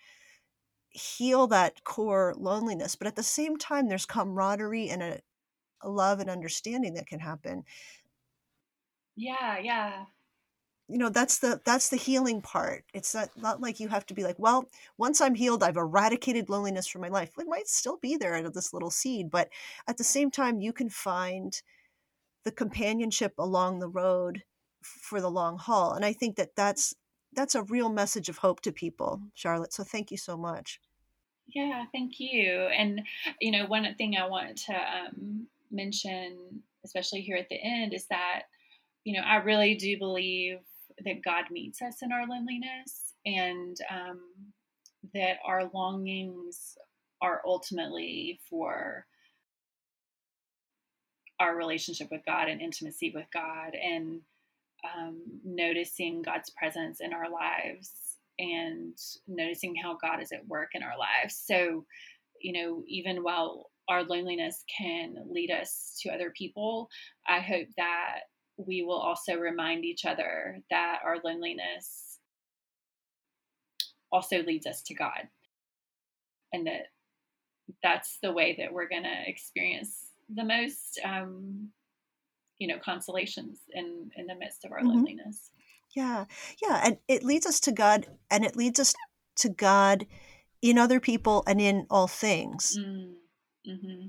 [0.91, 5.21] heal that core loneliness, but at the same time, there's camaraderie and a,
[5.83, 7.65] a love and understanding that can happen.
[9.17, 10.07] Yeah, yeah
[10.89, 12.85] you know that's the that's the healing part.
[12.93, 14.69] It's not, not like you have to be like well
[14.99, 17.33] once i'm healed i've eradicated loneliness from my life.
[17.39, 19.49] It might still be there out of this little seed but
[19.89, 21.61] at the same time you can find
[22.45, 24.43] the companionship along the road
[24.83, 26.95] for the long haul and i think that that's
[27.33, 30.81] that's a real message of hope to people charlotte so thank you so much.
[31.49, 33.01] Yeah thank you and
[33.41, 38.07] you know one thing i want to um, mention especially here at the end is
[38.07, 38.43] that
[39.05, 40.59] you know i really do believe
[41.05, 44.21] that God meets us in our loneliness and um,
[45.15, 46.77] that our longings
[47.21, 49.07] are ultimately for
[51.41, 54.21] our relationship with God and intimacy with God and
[54.85, 57.91] um, noticing God's presence in our lives
[58.39, 61.41] and noticing how God is at work in our lives.
[61.45, 61.85] So,
[62.41, 66.89] you know, even while our loneliness can lead us to other people,
[67.29, 68.21] I hope that
[68.57, 72.19] we will also remind each other that our loneliness
[74.13, 75.29] also leads us to God.
[76.53, 76.87] And that
[77.83, 81.71] that's the way that we're going to experience the most um,
[82.59, 84.89] you know consolations in in the midst of our mm-hmm.
[84.89, 85.51] loneliness.
[85.95, 86.25] Yeah.
[86.63, 86.81] Yeah.
[86.85, 88.95] And it leads us to god and it leads us
[89.37, 90.07] to god
[90.63, 92.79] in other people and in all things.
[92.81, 93.13] Mm,
[93.69, 94.07] mm-hmm.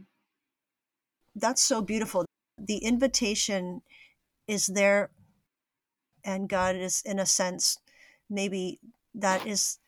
[1.36, 2.26] that's so beautiful.
[2.58, 3.82] The invitation
[4.48, 5.12] is there
[6.24, 7.78] and God is in a sense
[8.30, 8.80] maybe
[9.14, 9.80] that is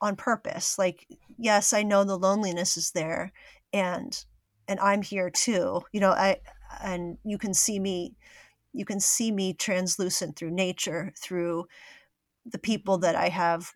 [0.00, 0.78] on purpose.
[0.78, 1.06] Like
[1.38, 3.32] yes I know the loneliness is there
[3.72, 4.24] and
[4.68, 6.40] and I'm here too you know I
[6.82, 8.14] and you can see me
[8.72, 11.66] you can see me translucent through nature through
[12.44, 13.72] the people that I have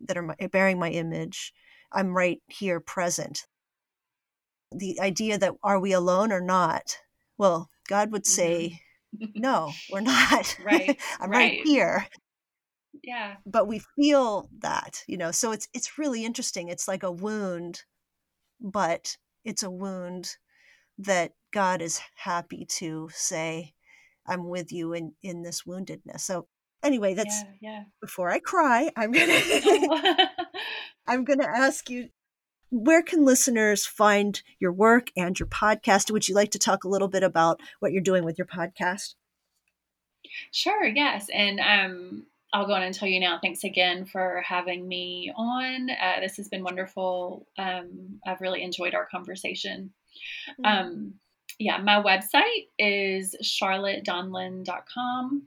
[0.00, 1.52] that are bearing my image.
[1.92, 3.46] I'm right here present.
[4.72, 6.98] The idea that are we alone or not?
[7.36, 8.30] Well God would mm-hmm.
[8.30, 8.82] say
[9.12, 10.56] no, we're not.
[10.64, 11.00] Right.
[11.20, 11.38] I'm right.
[11.38, 12.06] right here.
[13.02, 13.36] Yeah.
[13.46, 16.68] But we feel that, you know, so it's it's really interesting.
[16.68, 17.82] It's like a wound,
[18.60, 20.36] but it's a wound
[20.98, 23.74] that God is happy to say,
[24.26, 26.20] I'm with you in in this woundedness.
[26.20, 26.48] So
[26.82, 27.84] anyway, that's yeah, yeah.
[28.00, 30.30] before I cry, I'm gonna
[31.06, 32.08] I'm gonna ask you
[32.70, 36.10] where can listeners find your work and your podcast?
[36.10, 39.14] Would you like to talk a little bit about what you're doing with your podcast?
[40.52, 41.28] Sure, yes.
[41.32, 43.38] And um, I'll go on and tell you now.
[43.42, 45.90] Thanks again for having me on.
[45.90, 47.46] Uh, this has been wonderful.
[47.56, 49.92] Um, I've really enjoyed our conversation.
[50.60, 50.64] Mm-hmm.
[50.64, 51.14] Um,
[51.58, 55.42] yeah, my website is charlottedonlon.com.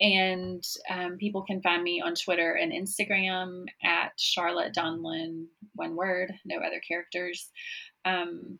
[0.00, 6.32] And um, people can find me on Twitter and Instagram at Charlotte Donlon, one word,
[6.44, 7.50] no other characters.
[8.04, 8.58] Um,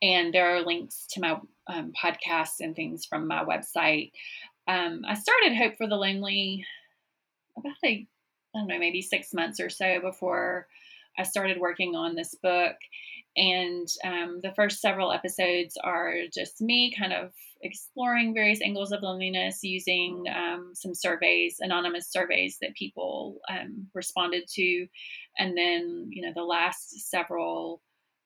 [0.00, 1.38] and there are links to my
[1.68, 4.12] um, podcasts and things from my website.
[4.66, 6.64] Um, I started Hope for the Lonely
[7.56, 10.66] about a, I don't know, maybe six months or so before
[11.18, 12.76] I started working on this book.
[13.36, 17.32] And um, the first several episodes are just me kind of
[17.62, 24.44] exploring various angles of loneliness using um, some surveys, anonymous surveys that people um, responded
[24.52, 24.86] to.
[25.38, 27.82] And then, you know, the last several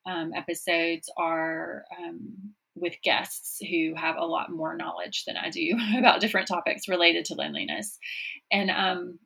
[0.06, 5.74] um, episodes are um, with guests who have a lot more knowledge than I do
[5.98, 7.98] about different topics related to loneliness.
[8.52, 9.18] And, um,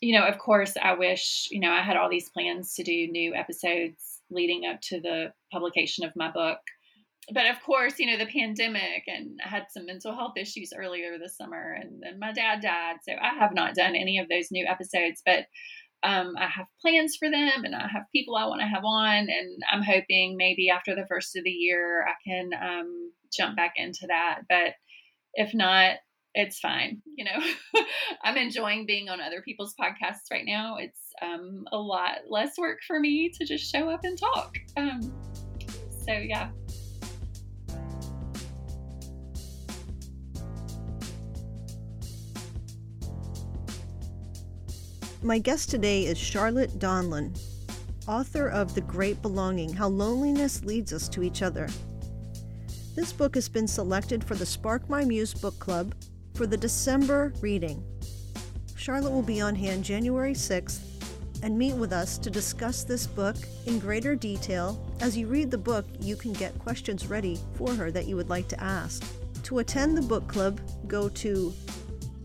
[0.00, 3.08] you know, of course, I wish, you know, I had all these plans to do
[3.08, 6.58] new episodes leading up to the publication of my book
[7.32, 11.18] but of course, you know, the pandemic and I had some mental health issues earlier
[11.18, 12.96] this summer and then my dad died.
[13.06, 15.44] So I have not done any of those new episodes, but
[16.02, 19.28] um, I have plans for them and I have people I want to have on.
[19.28, 23.74] And I'm hoping maybe after the first of the year, I can um, jump back
[23.76, 24.40] into that.
[24.48, 24.74] But
[25.34, 25.96] if not,
[26.34, 27.02] it's fine.
[27.16, 27.82] You know,
[28.22, 30.76] I'm enjoying being on other people's podcasts right now.
[30.76, 34.56] It's um, a lot less work for me to just show up and talk.
[34.76, 35.12] Um,
[36.06, 36.50] so, yeah.
[45.20, 47.36] My guest today is Charlotte Donlon,
[48.06, 51.68] author of The Great Belonging How Loneliness Leads Us to Each Other.
[52.94, 55.94] This book has been selected for the Spark My Muse Book Club
[56.38, 57.82] for the December reading.
[58.76, 60.78] Charlotte will be on hand January 6th
[61.42, 63.34] and meet with us to discuss this book
[63.66, 64.80] in greater detail.
[65.00, 68.28] As you read the book, you can get questions ready for her that you would
[68.28, 69.04] like to ask.
[69.42, 71.52] To attend the book club, go to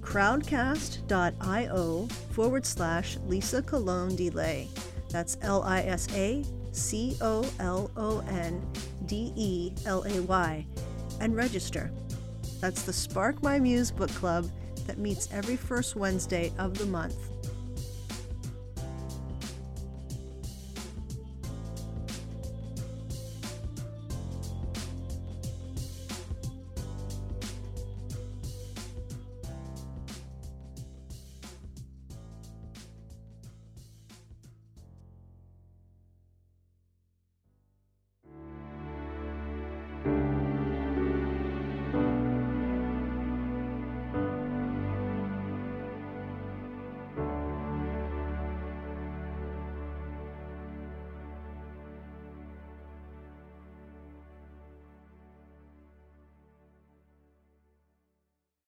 [0.01, 4.68] crowdcast.io forward slash Lisa Colon Delay.
[5.09, 8.64] That's L I S A C O L O N
[9.07, 10.68] D E L A Y
[11.20, 11.89] and register.
[12.64, 14.49] That's the Spark My Muse book club
[14.88, 17.32] that meets every first Wednesday of the month.